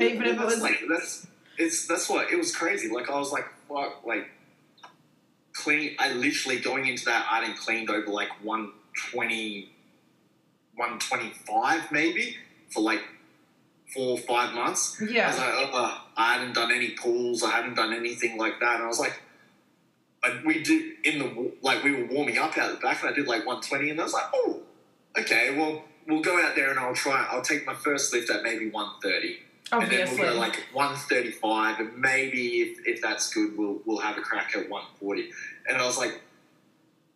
[0.00, 0.60] it was.
[0.60, 1.26] like that's
[1.58, 2.90] it's that's what it was crazy.
[2.90, 4.30] Like I was like fuck like
[5.56, 5.96] clean.
[5.98, 9.70] I literally going into that I hadn't cleaned over like 120,
[10.74, 12.36] 125 maybe
[12.70, 13.00] for like
[13.92, 14.96] four or five months.
[15.00, 17.42] I was Yeah, like, oh, oh, I hadn't done any pools.
[17.42, 18.76] I hadn't done anything like that.
[18.76, 19.20] And I was like,
[20.22, 23.14] and we did in the like we were warming up out the back, and I
[23.14, 24.60] did like 120, and I was like, oh,
[25.18, 27.26] okay, well we'll go out there and I'll try.
[27.30, 29.38] I'll take my first lift at maybe 130,
[29.72, 34.16] and then we'll go like 135, and maybe if, if that's good, we'll we'll have
[34.16, 35.30] a crack at 140.
[35.68, 36.20] And I was like,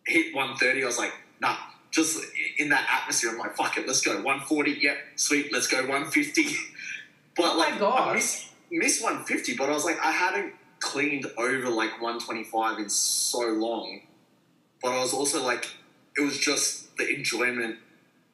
[0.05, 0.83] hit 130.
[0.83, 1.55] I was like, nah.
[1.91, 2.23] Just
[2.57, 4.79] in that atmosphere, I'm like, fuck it, let's go 140.
[4.81, 6.45] Yep, sweet, let's go 150.
[7.35, 8.09] But Oh my like, gosh.
[8.09, 12.89] I miss, miss 150, but I was like, I hadn't cleaned over like 125 in
[12.89, 14.01] so long.
[14.81, 15.65] But I was also like,
[16.17, 17.77] it was just the enjoyment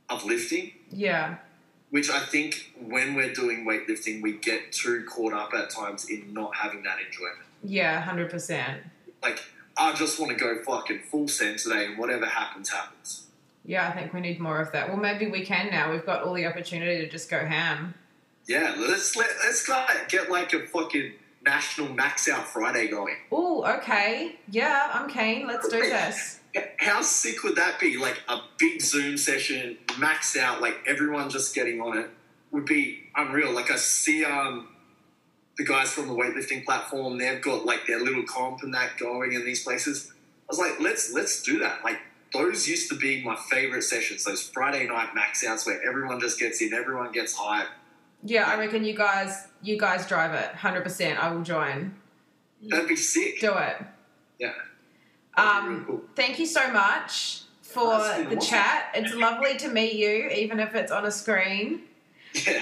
[0.09, 1.37] of lifting, yeah,
[1.89, 6.33] which I think when we're doing weightlifting, we get too caught up at times in
[6.33, 7.39] not having that enjoyment.
[7.63, 8.81] yeah, hundred percent.
[9.23, 9.39] Like,
[9.77, 13.27] I just want to go fucking full send today, and whatever happens, happens.
[13.65, 14.87] Yeah, I think we need more of that.
[14.87, 15.91] Well, maybe we can now.
[15.91, 17.93] We've got all the opportunity to just go ham.
[18.47, 19.69] Yeah, let's let, let's
[20.07, 21.13] get like a fucking
[21.43, 23.15] national max out Friday going.
[23.31, 24.37] Oh, okay.
[24.49, 25.47] Yeah, I'm keen.
[25.47, 26.39] Let's do this.
[26.77, 27.97] How sick would that be?
[27.97, 32.09] Like a big Zoom session, max out, like everyone just getting on it
[32.51, 33.51] would be unreal.
[33.51, 34.69] Like I see um
[35.57, 39.33] the guys from the weightlifting platform, they've got like their little comp and that going
[39.33, 40.11] in these places.
[40.13, 41.83] I was like, let's let's do that.
[41.83, 41.99] Like
[42.33, 46.39] those used to be my favorite sessions, those Friday night max outs where everyone just
[46.39, 47.67] gets in, everyone gets hype.
[48.23, 50.55] Yeah, I reckon you guys, you guys drive it.
[50.55, 51.21] Hundred percent.
[51.23, 51.95] I will join.
[52.63, 53.39] That'd be sick.
[53.39, 53.77] Do it.
[54.39, 54.53] Yeah.
[55.37, 58.39] That'd be Um, thank you so much for the awesome.
[58.39, 58.91] chat.
[58.95, 61.83] It's lovely to meet you, even if it's on a screen.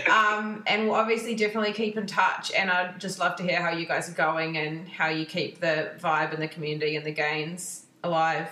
[0.10, 2.52] Um, and we'll obviously definitely keep in touch.
[2.52, 5.60] And I'd just love to hear how you guys are going and how you keep
[5.60, 8.50] the vibe and the community and the gains alive.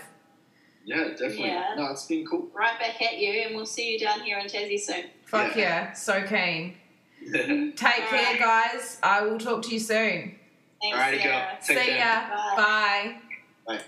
[0.85, 1.45] Yeah, definitely.
[1.45, 1.75] Yeah.
[1.77, 2.49] No, it's been cool.
[2.53, 5.05] Right back at you, and we'll see you down here in Tassie soon.
[5.25, 5.61] Fuck Yeah.
[5.61, 6.75] yeah, so keen.
[7.25, 8.99] Alrighty, Take care, guys.
[9.01, 10.35] I will talk to you soon.
[10.81, 11.21] Thanks, girl.
[11.21, 11.57] Sarah.
[11.65, 11.97] Take See care.
[11.97, 12.55] ya.
[12.57, 13.15] Bye.
[13.65, 13.75] Bye.
[13.77, 13.81] Bye.